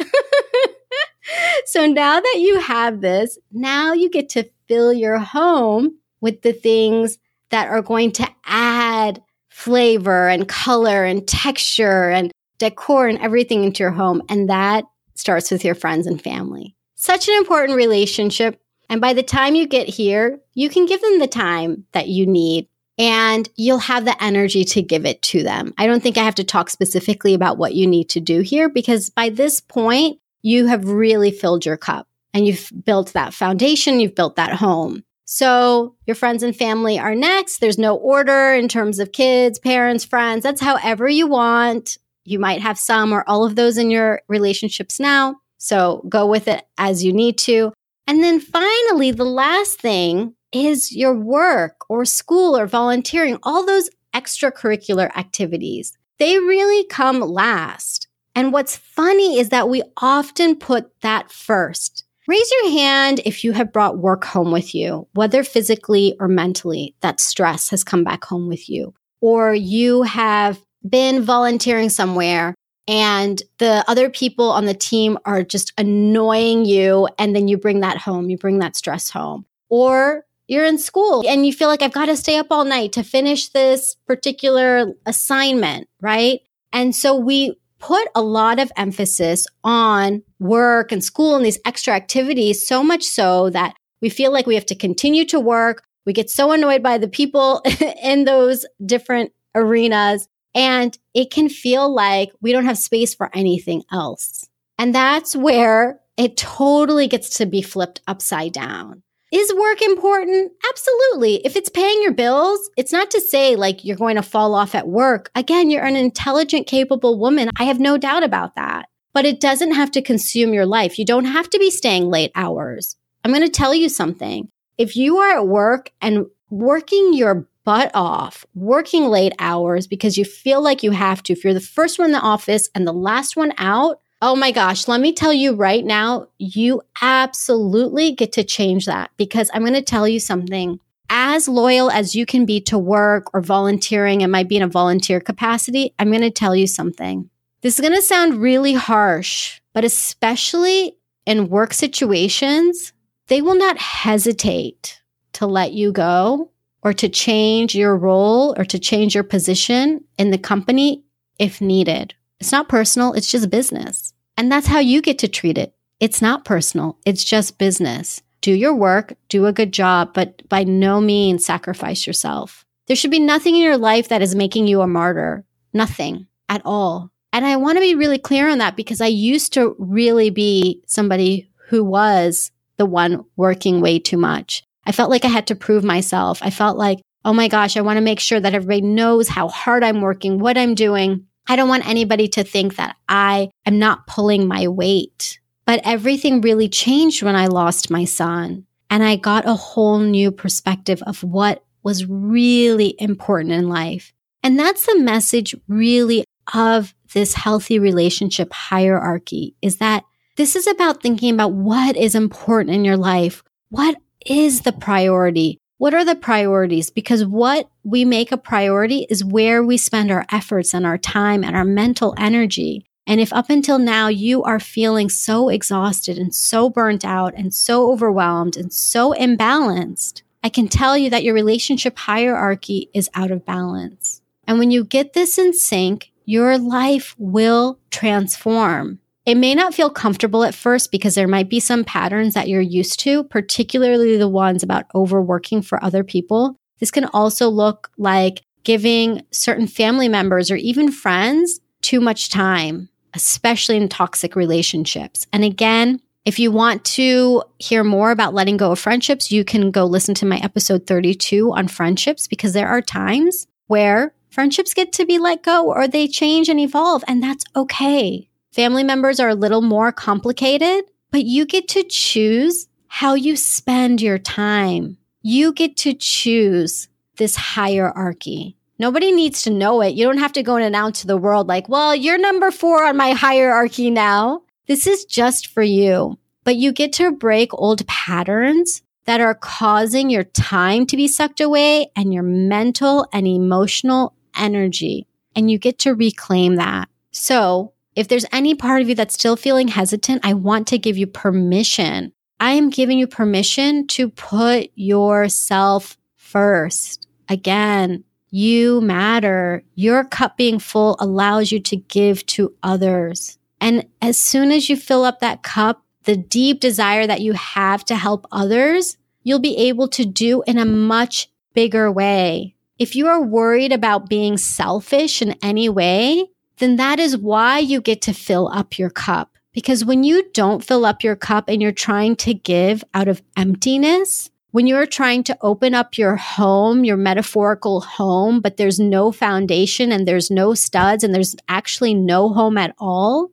so 1.64 1.86
now 1.86 2.20
that 2.20 2.36
you 2.38 2.60
have 2.60 3.00
this, 3.00 3.38
now 3.50 3.94
you 3.94 4.10
get 4.10 4.28
to 4.30 4.48
fill 4.68 4.92
your 4.92 5.18
home 5.18 5.96
with 6.20 6.42
the 6.42 6.52
things 6.52 7.18
that 7.48 7.68
are 7.68 7.82
going 7.82 8.12
to 8.12 8.28
add 8.44 9.22
flavor 9.48 10.28
and 10.28 10.46
color 10.46 11.04
and 11.04 11.26
texture 11.26 12.10
and 12.10 12.32
decor 12.58 13.08
and 13.08 13.18
everything 13.20 13.64
into 13.64 13.82
your 13.82 13.92
home. 13.92 14.22
And 14.28 14.50
that 14.50 14.84
starts 15.14 15.50
with 15.50 15.64
your 15.64 15.74
friends 15.74 16.06
and 16.06 16.20
family. 16.20 16.76
Such 16.96 17.28
an 17.28 17.34
important 17.34 17.76
relationship. 17.76 18.60
And 18.88 19.00
by 19.00 19.12
the 19.12 19.22
time 19.22 19.54
you 19.54 19.66
get 19.66 19.88
here, 19.88 20.40
you 20.54 20.68
can 20.68 20.86
give 20.86 21.00
them 21.00 21.18
the 21.18 21.26
time 21.26 21.84
that 21.92 22.08
you 22.08 22.26
need 22.26 22.68
and 22.96 23.48
you'll 23.56 23.78
have 23.78 24.04
the 24.04 24.22
energy 24.22 24.64
to 24.64 24.82
give 24.82 25.04
it 25.04 25.20
to 25.22 25.42
them. 25.42 25.74
I 25.78 25.86
don't 25.86 26.02
think 26.02 26.16
I 26.16 26.24
have 26.24 26.36
to 26.36 26.44
talk 26.44 26.70
specifically 26.70 27.34
about 27.34 27.58
what 27.58 27.74
you 27.74 27.86
need 27.86 28.08
to 28.10 28.20
do 28.20 28.40
here 28.40 28.68
because 28.68 29.10
by 29.10 29.30
this 29.30 29.60
point, 29.60 30.20
you 30.42 30.66
have 30.66 30.88
really 30.88 31.30
filled 31.30 31.64
your 31.64 31.76
cup 31.76 32.06
and 32.32 32.46
you've 32.46 32.70
built 32.84 33.14
that 33.14 33.32
foundation, 33.34 33.98
you've 34.00 34.14
built 34.14 34.36
that 34.36 34.52
home. 34.52 35.02
So 35.24 35.96
your 36.06 36.14
friends 36.14 36.42
and 36.42 36.54
family 36.54 36.98
are 36.98 37.14
next. 37.14 37.58
There's 37.58 37.78
no 37.78 37.96
order 37.96 38.52
in 38.52 38.68
terms 38.68 38.98
of 38.98 39.12
kids, 39.12 39.58
parents, 39.58 40.04
friends. 40.04 40.42
That's 40.42 40.60
however 40.60 41.08
you 41.08 41.26
want. 41.26 41.96
You 42.24 42.38
might 42.38 42.60
have 42.60 42.78
some 42.78 43.12
or 43.12 43.24
all 43.26 43.44
of 43.44 43.56
those 43.56 43.78
in 43.78 43.90
your 43.90 44.20
relationships 44.28 45.00
now. 45.00 45.36
So 45.58 46.04
go 46.08 46.26
with 46.26 46.46
it 46.46 46.66
as 46.76 47.02
you 47.02 47.12
need 47.12 47.38
to. 47.38 47.72
And 48.06 48.22
then 48.22 48.40
finally, 48.40 49.10
the 49.10 49.24
last 49.24 49.80
thing 49.80 50.34
is 50.52 50.94
your 50.94 51.14
work 51.14 51.76
or 51.88 52.04
school 52.04 52.56
or 52.56 52.66
volunteering, 52.66 53.38
all 53.42 53.66
those 53.66 53.90
extracurricular 54.14 55.10
activities. 55.16 55.96
They 56.18 56.38
really 56.38 56.86
come 56.86 57.20
last. 57.20 58.08
And 58.34 58.52
what's 58.52 58.76
funny 58.76 59.38
is 59.38 59.48
that 59.50 59.68
we 59.68 59.82
often 59.96 60.56
put 60.56 61.00
that 61.00 61.30
first. 61.30 62.04
Raise 62.26 62.50
your 62.52 62.70
hand 62.70 63.20
if 63.24 63.44
you 63.44 63.52
have 63.52 63.72
brought 63.72 63.98
work 63.98 64.24
home 64.24 64.50
with 64.50 64.74
you, 64.74 65.06
whether 65.12 65.44
physically 65.44 66.16
or 66.18 66.28
mentally, 66.28 66.94
that 67.00 67.20
stress 67.20 67.68
has 67.70 67.84
come 67.84 68.02
back 68.02 68.24
home 68.24 68.48
with 68.48 68.68
you, 68.68 68.94
or 69.20 69.54
you 69.54 70.02
have 70.02 70.58
been 70.88 71.22
volunteering 71.22 71.90
somewhere 71.90 72.54
and 72.86 73.42
the 73.58 73.84
other 73.88 74.10
people 74.10 74.50
on 74.50 74.66
the 74.66 74.74
team 74.74 75.18
are 75.24 75.42
just 75.42 75.72
annoying 75.78 76.64
you 76.64 77.08
and 77.18 77.34
then 77.34 77.48
you 77.48 77.56
bring 77.56 77.80
that 77.80 77.98
home 77.98 78.30
you 78.30 78.36
bring 78.38 78.58
that 78.58 78.76
stress 78.76 79.10
home. 79.10 79.46
Or 79.70 80.24
you're 80.46 80.66
in 80.66 80.78
school 80.78 81.24
and 81.26 81.46
you 81.46 81.54
feel 81.54 81.68
like 81.68 81.80
i've 81.80 81.94
got 81.94 82.04
to 82.04 82.16
stay 82.18 82.36
up 82.36 82.48
all 82.50 82.66
night 82.66 82.92
to 82.92 83.02
finish 83.02 83.48
this 83.48 83.96
particular 84.06 84.92
assignment 85.06 85.88
right? 86.04 86.40
And 86.72 86.94
so 86.94 87.16
we 87.16 87.56
put 87.78 88.06
a 88.14 88.22
lot 88.22 88.58
of 88.58 88.70
emphasis 88.76 89.46
on 89.64 90.22
work 90.38 90.92
and 90.92 91.02
school 91.02 91.34
and 91.34 91.44
these 91.44 91.58
extra 91.64 91.94
activities 91.94 92.66
so 92.66 92.84
much 92.84 93.02
so 93.02 93.50
that 93.50 93.74
we 94.02 94.10
feel 94.10 94.32
like 94.32 94.46
we 94.46 94.54
have 94.54 94.66
to 94.66 94.74
continue 94.74 95.24
to 95.26 95.40
work. 95.40 95.82
We 96.04 96.12
get 96.12 96.28
so 96.28 96.52
annoyed 96.52 96.82
by 96.82 96.98
the 96.98 97.08
people 97.08 97.62
in 98.02 98.24
those 98.24 98.66
different 98.84 99.32
arenas 99.54 100.28
and 100.54 100.96
it 101.14 101.30
can 101.30 101.48
feel 101.48 101.92
like 101.92 102.30
we 102.40 102.52
don't 102.52 102.64
have 102.64 102.78
space 102.78 103.14
for 103.14 103.30
anything 103.34 103.82
else. 103.92 104.48
And 104.78 104.94
that's 104.94 105.34
where 105.34 106.00
it 106.16 106.36
totally 106.36 107.08
gets 107.08 107.38
to 107.38 107.46
be 107.46 107.62
flipped 107.62 108.00
upside 108.06 108.52
down. 108.52 109.02
Is 109.32 109.52
work 109.52 109.82
important? 109.82 110.52
Absolutely. 110.68 111.44
If 111.44 111.56
it's 111.56 111.68
paying 111.68 112.00
your 112.02 112.12
bills, 112.12 112.70
it's 112.76 112.92
not 112.92 113.10
to 113.10 113.20
say 113.20 113.56
like 113.56 113.84
you're 113.84 113.96
going 113.96 114.14
to 114.14 114.22
fall 114.22 114.54
off 114.54 114.76
at 114.76 114.86
work. 114.86 115.30
Again, 115.34 115.70
you're 115.70 115.84
an 115.84 115.96
intelligent, 115.96 116.68
capable 116.68 117.18
woman. 117.18 117.50
I 117.58 117.64
have 117.64 117.80
no 117.80 117.98
doubt 117.98 118.22
about 118.22 118.54
that. 118.54 118.88
But 119.12 119.24
it 119.24 119.40
doesn't 119.40 119.74
have 119.74 119.90
to 119.92 120.02
consume 120.02 120.54
your 120.54 120.66
life. 120.66 120.98
You 120.98 121.04
don't 121.04 121.24
have 121.24 121.50
to 121.50 121.58
be 121.58 121.70
staying 121.70 122.10
late 122.10 122.30
hours. 122.36 122.96
I'm 123.24 123.32
going 123.32 123.42
to 123.42 123.48
tell 123.48 123.74
you 123.74 123.88
something. 123.88 124.48
If 124.78 124.96
you 124.96 125.18
are 125.18 125.38
at 125.38 125.48
work 125.48 125.90
and 126.00 126.26
working 126.50 127.12
your 127.14 127.48
butt 127.64 127.90
off, 127.94 128.44
working 128.54 129.08
late 129.08 129.32
hours 129.38 129.86
because 129.86 130.16
you 130.16 130.24
feel 130.24 130.62
like 130.62 130.82
you 130.82 130.90
have 130.90 131.22
to. 131.24 131.32
If 131.32 131.44
you're 131.44 131.54
the 131.54 131.60
first 131.60 131.98
one 131.98 132.06
in 132.06 132.12
the 132.12 132.20
office 132.20 132.68
and 132.74 132.86
the 132.86 132.92
last 132.92 133.36
one 133.36 133.52
out, 133.58 134.00
oh 134.22 134.36
my 134.36 134.52
gosh, 134.52 134.88
let 134.88 135.00
me 135.00 135.12
tell 135.12 135.32
you 135.32 135.54
right 135.54 135.84
now, 135.84 136.28
you 136.38 136.82
absolutely 137.02 138.12
get 138.12 138.32
to 138.32 138.44
change 138.44 138.86
that 138.86 139.10
because 139.16 139.50
I'm 139.52 139.62
going 139.62 139.74
to 139.74 139.82
tell 139.82 140.06
you 140.06 140.20
something. 140.20 140.78
As 141.10 141.48
loyal 141.48 141.90
as 141.90 142.14
you 142.14 142.24
can 142.24 142.46
be 142.46 142.60
to 142.62 142.78
work 142.78 143.26
or 143.34 143.40
volunteering, 143.42 144.22
it 144.22 144.28
might 144.28 144.48
be 144.48 144.56
in 144.56 144.62
a 144.62 144.68
volunteer 144.68 145.20
capacity. 145.20 145.94
I'm 145.98 146.10
going 146.10 146.22
to 146.22 146.30
tell 146.30 146.56
you 146.56 146.66
something. 146.66 147.28
This 147.60 147.78
is 147.78 147.80
going 147.80 147.94
to 147.94 148.02
sound 148.02 148.40
really 148.40 148.74
harsh, 148.74 149.60
but 149.74 149.84
especially 149.84 150.96
in 151.26 151.48
work 151.48 151.74
situations, 151.74 152.92
they 153.28 153.42
will 153.42 153.54
not 153.54 153.78
hesitate 153.78 155.00
to 155.34 155.46
let 155.46 155.72
you 155.72 155.92
go 155.92 156.50
or 156.84 156.92
to 156.92 157.08
change 157.08 157.74
your 157.74 157.96
role 157.96 158.54
or 158.58 158.64
to 158.66 158.78
change 158.78 159.14
your 159.14 159.24
position 159.24 160.04
in 160.18 160.30
the 160.30 160.38
company 160.38 161.02
if 161.38 161.60
needed. 161.60 162.14
It's 162.38 162.52
not 162.52 162.68
personal, 162.68 163.14
it's 163.14 163.30
just 163.30 163.50
business. 163.50 164.12
And 164.36 164.52
that's 164.52 164.66
how 164.66 164.80
you 164.80 165.00
get 165.00 165.18
to 165.20 165.28
treat 165.28 165.58
it. 165.58 165.74
It's 165.98 166.20
not 166.20 166.44
personal, 166.44 166.98
it's 167.06 167.24
just 167.24 167.58
business. 167.58 168.22
Do 168.42 168.52
your 168.52 168.74
work, 168.74 169.14
do 169.30 169.46
a 169.46 169.52
good 169.52 169.72
job, 169.72 170.12
but 170.12 170.46
by 170.48 170.64
no 170.64 171.00
means 171.00 171.46
sacrifice 171.46 172.06
yourself. 172.06 172.64
There 172.86 172.96
should 172.96 173.10
be 173.10 173.20
nothing 173.20 173.54
in 173.56 173.62
your 173.62 173.78
life 173.78 174.08
that 174.08 174.20
is 174.20 174.34
making 174.34 174.66
you 174.66 174.82
a 174.82 174.86
martyr. 174.86 175.46
Nothing 175.72 176.26
at 176.48 176.60
all. 176.64 177.10
And 177.32 177.46
I 177.46 177.56
want 177.56 177.76
to 177.76 177.80
be 177.80 177.94
really 177.94 178.18
clear 178.18 178.48
on 178.48 178.58
that 178.58 178.76
because 178.76 179.00
I 179.00 179.06
used 179.06 179.54
to 179.54 179.74
really 179.78 180.28
be 180.28 180.82
somebody 180.86 181.50
who 181.68 181.82
was 181.82 182.50
the 182.76 182.86
one 182.86 183.24
working 183.36 183.80
way 183.80 183.98
too 183.98 184.18
much. 184.18 184.62
I 184.86 184.92
felt 184.92 185.10
like 185.10 185.24
I 185.24 185.28
had 185.28 185.46
to 185.48 185.54
prove 185.54 185.84
myself. 185.84 186.40
I 186.42 186.50
felt 186.50 186.76
like, 186.76 187.00
oh 187.24 187.32
my 187.32 187.48
gosh, 187.48 187.76
I 187.76 187.80
want 187.80 187.96
to 187.96 188.02
make 188.02 188.20
sure 188.20 188.40
that 188.40 188.54
everybody 188.54 188.82
knows 188.82 189.28
how 189.28 189.48
hard 189.48 189.82
I'm 189.82 190.00
working, 190.00 190.38
what 190.38 190.58
I'm 190.58 190.74
doing. 190.74 191.26
I 191.46 191.56
don't 191.56 191.68
want 191.68 191.86
anybody 191.88 192.28
to 192.28 192.44
think 192.44 192.76
that 192.76 192.96
I 193.08 193.50
am 193.66 193.78
not 193.78 194.06
pulling 194.06 194.46
my 194.46 194.68
weight. 194.68 195.38
But 195.66 195.80
everything 195.84 196.40
really 196.40 196.68
changed 196.68 197.22
when 197.22 197.36
I 197.36 197.46
lost 197.46 197.90
my 197.90 198.04
son. 198.04 198.66
And 198.90 199.02
I 199.02 199.16
got 199.16 199.46
a 199.46 199.54
whole 199.54 199.98
new 199.98 200.30
perspective 200.30 201.02
of 201.02 201.22
what 201.22 201.64
was 201.82 202.06
really 202.06 202.94
important 202.98 203.52
in 203.52 203.68
life. 203.68 204.12
And 204.42 204.58
that's 204.58 204.86
the 204.86 204.98
message 204.98 205.54
really 205.68 206.24
of 206.52 206.94
this 207.14 207.32
healthy 207.34 207.78
relationship 207.78 208.52
hierarchy 208.52 209.54
is 209.62 209.78
that 209.78 210.04
this 210.36 210.56
is 210.56 210.66
about 210.66 211.00
thinking 211.00 211.32
about 211.32 211.52
what 211.52 211.96
is 211.96 212.14
important 212.14 212.74
in 212.74 212.84
your 212.84 212.96
life. 212.96 213.42
What 213.70 213.96
is 214.24 214.62
the 214.62 214.72
priority? 214.72 215.58
What 215.78 215.94
are 215.94 216.04
the 216.04 216.14
priorities? 216.14 216.90
Because 216.90 217.24
what 217.24 217.68
we 217.82 218.04
make 218.04 218.32
a 218.32 218.36
priority 218.36 219.06
is 219.10 219.24
where 219.24 219.62
we 219.62 219.76
spend 219.76 220.10
our 220.10 220.24
efforts 220.30 220.72
and 220.72 220.86
our 220.86 220.98
time 220.98 221.44
and 221.44 221.56
our 221.56 221.64
mental 221.64 222.14
energy. 222.16 222.86
And 223.06 223.20
if 223.20 223.32
up 223.32 223.50
until 223.50 223.78
now 223.78 224.08
you 224.08 224.42
are 224.44 224.60
feeling 224.60 225.10
so 225.10 225.48
exhausted 225.48 226.16
and 226.16 226.34
so 226.34 226.70
burnt 226.70 227.04
out 227.04 227.34
and 227.36 227.52
so 227.52 227.92
overwhelmed 227.92 228.56
and 228.56 228.72
so 228.72 229.12
imbalanced, 229.12 230.22
I 230.42 230.48
can 230.48 230.68
tell 230.68 230.96
you 230.96 231.10
that 231.10 231.24
your 231.24 231.34
relationship 231.34 231.98
hierarchy 231.98 232.88
is 232.94 233.10
out 233.14 233.30
of 233.30 233.44
balance. 233.44 234.22
And 234.46 234.58
when 234.58 234.70
you 234.70 234.84
get 234.84 235.12
this 235.12 235.38
in 235.38 235.52
sync, 235.52 236.12
your 236.24 236.56
life 236.56 237.14
will 237.18 237.78
transform. 237.90 239.00
It 239.26 239.36
may 239.36 239.54
not 239.54 239.72
feel 239.72 239.88
comfortable 239.88 240.44
at 240.44 240.54
first 240.54 240.90
because 240.90 241.14
there 241.14 241.28
might 241.28 241.48
be 241.48 241.58
some 241.58 241.82
patterns 241.82 242.34
that 242.34 242.48
you're 242.48 242.60
used 242.60 243.00
to, 243.00 243.24
particularly 243.24 244.18
the 244.18 244.28
ones 244.28 244.62
about 244.62 244.84
overworking 244.94 245.62
for 245.62 245.82
other 245.82 246.04
people. 246.04 246.56
This 246.78 246.90
can 246.90 247.06
also 247.06 247.48
look 247.48 247.90
like 247.96 248.42
giving 248.64 249.22
certain 249.30 249.66
family 249.66 250.08
members 250.08 250.50
or 250.50 250.56
even 250.56 250.92
friends 250.92 251.60
too 251.80 252.00
much 252.00 252.28
time, 252.28 252.90
especially 253.14 253.78
in 253.78 253.88
toxic 253.88 254.36
relationships. 254.36 255.26
And 255.32 255.42
again, 255.42 256.00
if 256.26 256.38
you 256.38 256.50
want 256.50 256.84
to 256.84 257.42
hear 257.58 257.84
more 257.84 258.10
about 258.10 258.34
letting 258.34 258.58
go 258.58 258.72
of 258.72 258.78
friendships, 258.78 259.30
you 259.30 259.44
can 259.44 259.70
go 259.70 259.84
listen 259.86 260.14
to 260.16 260.26
my 260.26 260.38
episode 260.38 260.86
32 260.86 261.52
on 261.52 261.68
friendships 261.68 262.26
because 262.26 262.52
there 262.52 262.68
are 262.68 262.82
times 262.82 263.46
where 263.68 264.14
friendships 264.30 264.74
get 264.74 264.92
to 264.94 265.06
be 265.06 265.18
let 265.18 265.42
go 265.42 265.66
or 265.66 265.86
they 265.88 266.08
change 266.08 266.48
and 266.50 266.60
evolve, 266.60 267.04
and 267.06 267.22
that's 267.22 267.44
okay. 267.56 268.28
Family 268.54 268.84
members 268.84 269.18
are 269.18 269.30
a 269.30 269.34
little 269.34 269.62
more 269.62 269.90
complicated, 269.90 270.84
but 271.10 271.24
you 271.24 271.44
get 271.44 271.66
to 271.70 271.82
choose 271.82 272.68
how 272.86 273.14
you 273.14 273.34
spend 273.34 274.00
your 274.00 274.16
time. 274.16 274.96
You 275.22 275.52
get 275.52 275.76
to 275.78 275.92
choose 275.92 276.86
this 277.16 277.34
hierarchy. 277.34 278.56
Nobody 278.78 279.10
needs 279.10 279.42
to 279.42 279.50
know 279.50 279.80
it. 279.80 279.94
You 279.94 280.04
don't 280.04 280.18
have 280.18 280.34
to 280.34 280.44
go 280.44 280.54
and 280.54 280.64
announce 280.64 281.00
to 281.00 281.08
the 281.08 281.16
world, 281.16 281.48
like, 281.48 281.68
well, 281.68 281.96
you're 281.96 282.16
number 282.16 282.52
four 282.52 282.84
on 282.84 282.96
my 282.96 283.10
hierarchy 283.10 283.90
now. 283.90 284.42
This 284.68 284.86
is 284.86 285.04
just 285.04 285.48
for 285.48 285.64
you. 285.64 286.16
But 286.44 286.54
you 286.54 286.70
get 286.70 286.92
to 286.92 287.10
break 287.10 287.52
old 287.54 287.84
patterns 287.88 288.82
that 289.06 289.20
are 289.20 289.34
causing 289.34 290.10
your 290.10 290.22
time 290.22 290.86
to 290.86 290.96
be 290.96 291.08
sucked 291.08 291.40
away 291.40 291.90
and 291.96 292.14
your 292.14 292.22
mental 292.22 293.08
and 293.12 293.26
emotional 293.26 294.14
energy. 294.38 295.08
And 295.34 295.50
you 295.50 295.58
get 295.58 295.80
to 295.80 295.96
reclaim 295.96 296.54
that. 296.54 296.88
So 297.10 297.73
if 297.96 298.08
there's 298.08 298.26
any 298.32 298.54
part 298.54 298.82
of 298.82 298.88
you 298.88 298.94
that's 298.94 299.14
still 299.14 299.36
feeling 299.36 299.68
hesitant, 299.68 300.24
I 300.24 300.34
want 300.34 300.66
to 300.68 300.78
give 300.78 300.96
you 300.96 301.06
permission. 301.06 302.12
I 302.40 302.52
am 302.52 302.70
giving 302.70 302.98
you 302.98 303.06
permission 303.06 303.86
to 303.88 304.10
put 304.10 304.70
yourself 304.74 305.96
first. 306.16 307.06
Again, 307.28 308.04
you 308.30 308.80
matter. 308.80 309.62
Your 309.76 310.04
cup 310.04 310.36
being 310.36 310.58
full 310.58 310.96
allows 310.98 311.52
you 311.52 311.60
to 311.60 311.76
give 311.76 312.26
to 312.26 312.52
others. 312.62 313.38
And 313.60 313.86
as 314.02 314.18
soon 314.18 314.50
as 314.50 314.68
you 314.68 314.76
fill 314.76 315.04
up 315.04 315.20
that 315.20 315.42
cup, 315.42 315.84
the 316.02 316.16
deep 316.16 316.60
desire 316.60 317.06
that 317.06 317.20
you 317.20 317.32
have 317.32 317.84
to 317.86 317.96
help 317.96 318.26
others, 318.32 318.96
you'll 319.22 319.38
be 319.38 319.56
able 319.56 319.88
to 319.88 320.04
do 320.04 320.42
in 320.46 320.58
a 320.58 320.64
much 320.64 321.30
bigger 321.54 321.90
way. 321.90 322.56
If 322.78 322.96
you 322.96 323.06
are 323.06 323.22
worried 323.22 323.72
about 323.72 324.08
being 324.08 324.36
selfish 324.36 325.22
in 325.22 325.36
any 325.40 325.68
way, 325.68 326.26
then 326.58 326.76
that 326.76 326.98
is 326.98 327.16
why 327.16 327.58
you 327.58 327.80
get 327.80 328.02
to 328.02 328.12
fill 328.12 328.48
up 328.48 328.78
your 328.78 328.90
cup. 328.90 329.30
Because 329.52 329.84
when 329.84 330.02
you 330.02 330.30
don't 330.32 330.64
fill 330.64 330.84
up 330.84 331.04
your 331.04 331.16
cup 331.16 331.48
and 331.48 331.62
you're 331.62 331.72
trying 331.72 332.16
to 332.16 332.34
give 332.34 332.82
out 332.92 333.08
of 333.08 333.22
emptiness, 333.36 334.30
when 334.50 334.66
you're 334.66 334.86
trying 334.86 335.24
to 335.24 335.38
open 335.40 335.74
up 335.74 335.98
your 335.98 336.16
home, 336.16 336.84
your 336.84 336.96
metaphorical 336.96 337.80
home, 337.80 338.40
but 338.40 338.56
there's 338.56 338.78
no 338.78 339.10
foundation 339.10 339.90
and 339.90 340.06
there's 340.06 340.30
no 340.30 340.54
studs 340.54 341.02
and 341.02 341.14
there's 341.14 341.34
actually 341.48 341.94
no 341.94 342.28
home 342.28 342.56
at 342.56 342.74
all, 342.78 343.30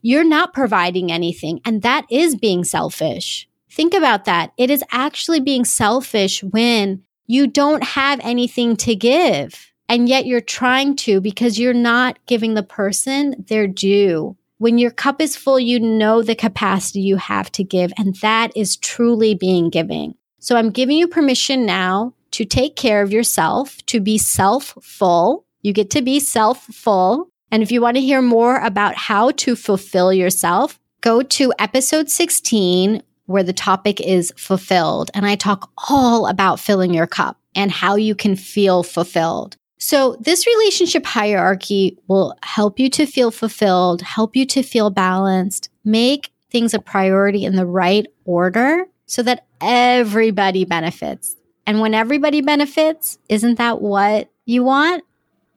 you're 0.00 0.24
not 0.24 0.54
providing 0.54 1.12
anything. 1.12 1.60
And 1.64 1.82
that 1.82 2.06
is 2.10 2.34
being 2.34 2.64
selfish. 2.64 3.48
Think 3.70 3.92
about 3.92 4.24
that. 4.24 4.52
It 4.56 4.70
is 4.70 4.84
actually 4.90 5.40
being 5.40 5.64
selfish 5.64 6.42
when 6.42 7.02
you 7.26 7.46
don't 7.46 7.82
have 7.82 8.20
anything 8.22 8.76
to 8.76 8.94
give. 8.94 9.73
And 9.88 10.08
yet 10.08 10.26
you're 10.26 10.40
trying 10.40 10.96
to 10.96 11.20
because 11.20 11.58
you're 11.58 11.74
not 11.74 12.18
giving 12.26 12.54
the 12.54 12.62
person 12.62 13.44
their 13.48 13.66
due. 13.66 14.36
When 14.58 14.78
your 14.78 14.90
cup 14.90 15.20
is 15.20 15.36
full, 15.36 15.60
you 15.60 15.78
know 15.78 16.22
the 16.22 16.34
capacity 16.34 17.00
you 17.00 17.16
have 17.16 17.50
to 17.52 17.64
give. 17.64 17.92
And 17.98 18.14
that 18.16 18.52
is 18.56 18.76
truly 18.76 19.34
being 19.34 19.68
giving. 19.68 20.14
So 20.38 20.56
I'm 20.56 20.70
giving 20.70 20.96
you 20.96 21.08
permission 21.08 21.66
now 21.66 22.14
to 22.32 22.44
take 22.44 22.76
care 22.76 23.02
of 23.02 23.12
yourself, 23.12 23.84
to 23.86 24.00
be 24.00 24.18
self 24.18 24.76
full. 24.82 25.44
You 25.62 25.72
get 25.72 25.90
to 25.90 26.02
be 26.02 26.20
self 26.20 26.64
full 26.64 27.30
and 27.54 27.62
if 27.62 27.70
you 27.70 27.80
want 27.80 27.96
to 27.96 28.00
hear 28.00 28.20
more 28.20 28.58
about 28.58 28.96
how 28.96 29.30
to 29.30 29.54
fulfill 29.54 30.12
yourself, 30.12 30.80
go 31.02 31.22
to 31.22 31.52
episode 31.60 32.10
16, 32.10 33.00
where 33.26 33.44
the 33.44 33.52
topic 33.52 34.00
is 34.00 34.32
fulfilled. 34.36 35.12
And 35.14 35.24
I 35.24 35.36
talk 35.36 35.70
all 35.88 36.26
about 36.26 36.58
filling 36.58 36.92
your 36.92 37.06
cup 37.06 37.38
and 37.54 37.70
how 37.70 37.94
you 37.94 38.16
can 38.16 38.34
feel 38.34 38.82
fulfilled. 38.82 39.56
So, 39.86 40.16
this 40.18 40.46
relationship 40.46 41.04
hierarchy 41.04 41.98
will 42.08 42.34
help 42.42 42.80
you 42.80 42.88
to 42.88 43.04
feel 43.04 43.30
fulfilled, 43.30 44.00
help 44.00 44.34
you 44.34 44.46
to 44.46 44.62
feel 44.62 44.88
balanced, 44.88 45.68
make 45.84 46.32
things 46.50 46.72
a 46.72 46.78
priority 46.78 47.44
in 47.44 47.56
the 47.56 47.66
right 47.66 48.06
order 48.24 48.86
so 49.04 49.22
that 49.24 49.44
everybody 49.60 50.64
benefits. 50.64 51.36
And 51.66 51.80
when 51.80 51.92
everybody 51.92 52.40
benefits, 52.40 53.18
isn't 53.28 53.58
that 53.58 53.82
what 53.82 54.30
you 54.46 54.64
want? 54.64 55.04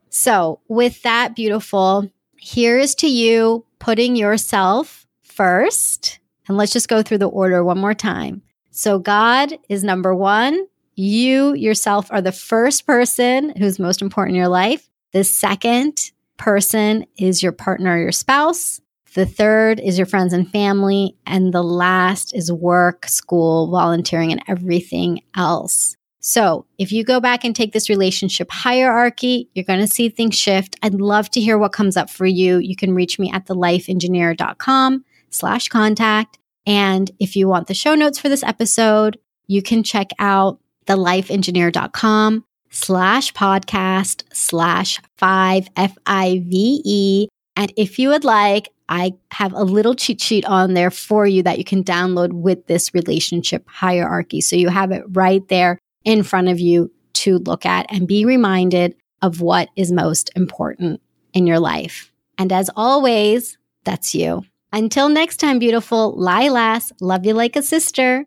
So, 0.09 0.59
with 0.67 1.03
that, 1.03 1.33
beautiful, 1.33 2.11
here 2.35 2.77
is 2.77 2.95
to 2.95 3.07
you 3.07 3.63
putting 3.79 4.17
yourself 4.17 5.07
first. 5.23 6.19
And 6.49 6.57
let's 6.57 6.73
just 6.73 6.89
go 6.89 7.01
through 7.01 7.19
the 7.19 7.29
order 7.29 7.63
one 7.63 7.79
more 7.79 7.93
time. 7.93 8.41
So, 8.71 8.99
God 8.99 9.57
is 9.69 9.85
number 9.85 10.13
one. 10.13 10.67
You 10.99 11.53
yourself 11.53 12.07
are 12.09 12.23
the 12.23 12.31
first 12.31 12.87
person 12.87 13.53
who's 13.55 13.77
most 13.77 14.01
important 14.01 14.35
in 14.35 14.39
your 14.39 14.47
life. 14.47 14.89
The 15.13 15.23
second 15.23 16.11
person 16.37 17.05
is 17.19 17.43
your 17.43 17.51
partner 17.51 17.93
or 17.95 17.99
your 17.99 18.11
spouse. 18.11 18.81
The 19.13 19.27
third 19.27 19.79
is 19.79 19.99
your 19.99 20.07
friends 20.07 20.33
and 20.33 20.49
family. 20.49 21.15
And 21.27 21.53
the 21.53 21.61
last 21.61 22.33
is 22.33 22.51
work, 22.51 23.07
school, 23.07 23.69
volunteering, 23.69 24.31
and 24.31 24.41
everything 24.47 25.21
else. 25.35 25.95
So 26.19 26.65
if 26.79 26.91
you 26.91 27.03
go 27.03 27.19
back 27.19 27.43
and 27.43 27.55
take 27.55 27.73
this 27.73 27.89
relationship 27.89 28.51
hierarchy, 28.51 29.51
you're 29.53 29.65
going 29.65 29.79
to 29.81 29.87
see 29.87 30.09
things 30.09 30.35
shift. 30.35 30.77
I'd 30.81 30.95
love 30.95 31.29
to 31.31 31.39
hear 31.39 31.59
what 31.59 31.73
comes 31.73 31.95
up 31.95 32.09
for 32.09 32.25
you. 32.25 32.57
You 32.57 32.75
can 32.75 32.95
reach 32.95 33.19
me 33.19 33.31
at 33.31 33.45
thelifeengineer.com 33.45 35.05
slash 35.29 35.67
contact. 35.67 36.39
And 36.65 37.11
if 37.19 37.35
you 37.35 37.47
want 37.47 37.67
the 37.67 37.75
show 37.75 37.93
notes 37.93 38.17
for 38.17 38.29
this 38.29 38.41
episode, 38.41 39.19
you 39.45 39.61
can 39.61 39.83
check 39.83 40.09
out 40.17 40.59
thelifeengineer.com 40.87 42.43
slash 42.69 43.33
podcast 43.33 44.23
slash 44.33 44.99
five 45.17 45.67
F 45.75 45.95
I 46.05 46.43
V 46.45 46.81
E. 46.83 47.27
And 47.55 47.71
if 47.77 47.97
you 47.99 48.09
would 48.09 48.23
like, 48.23 48.69
I 48.89 49.13
have 49.31 49.53
a 49.53 49.63
little 49.63 49.95
cheat 49.95 50.21
sheet 50.21 50.45
on 50.45 50.73
there 50.73 50.91
for 50.91 51.25
you 51.27 51.43
that 51.43 51.57
you 51.57 51.63
can 51.63 51.83
download 51.83 52.31
with 52.33 52.67
this 52.67 52.93
relationship 52.93 53.67
hierarchy. 53.67 54.41
So 54.41 54.55
you 54.55 54.69
have 54.69 54.91
it 54.91 55.03
right 55.09 55.47
there 55.47 55.79
in 56.05 56.23
front 56.23 56.47
of 56.49 56.59
you 56.59 56.91
to 57.13 57.39
look 57.39 57.65
at 57.65 57.85
and 57.89 58.07
be 58.07 58.25
reminded 58.25 58.95
of 59.21 59.41
what 59.41 59.69
is 59.75 59.91
most 59.91 60.29
important 60.35 61.01
in 61.33 61.47
your 61.47 61.59
life. 61.59 62.11
And 62.37 62.53
as 62.53 62.69
always, 62.75 63.57
that's 63.83 64.13
you. 64.13 64.43
Until 64.71 65.09
next 65.09 65.37
time, 65.37 65.59
beautiful 65.59 66.15
Lilas, 66.17 66.91
love 67.01 67.25
you 67.25 67.33
like 67.33 67.55
a 67.55 67.63
sister. 67.63 68.15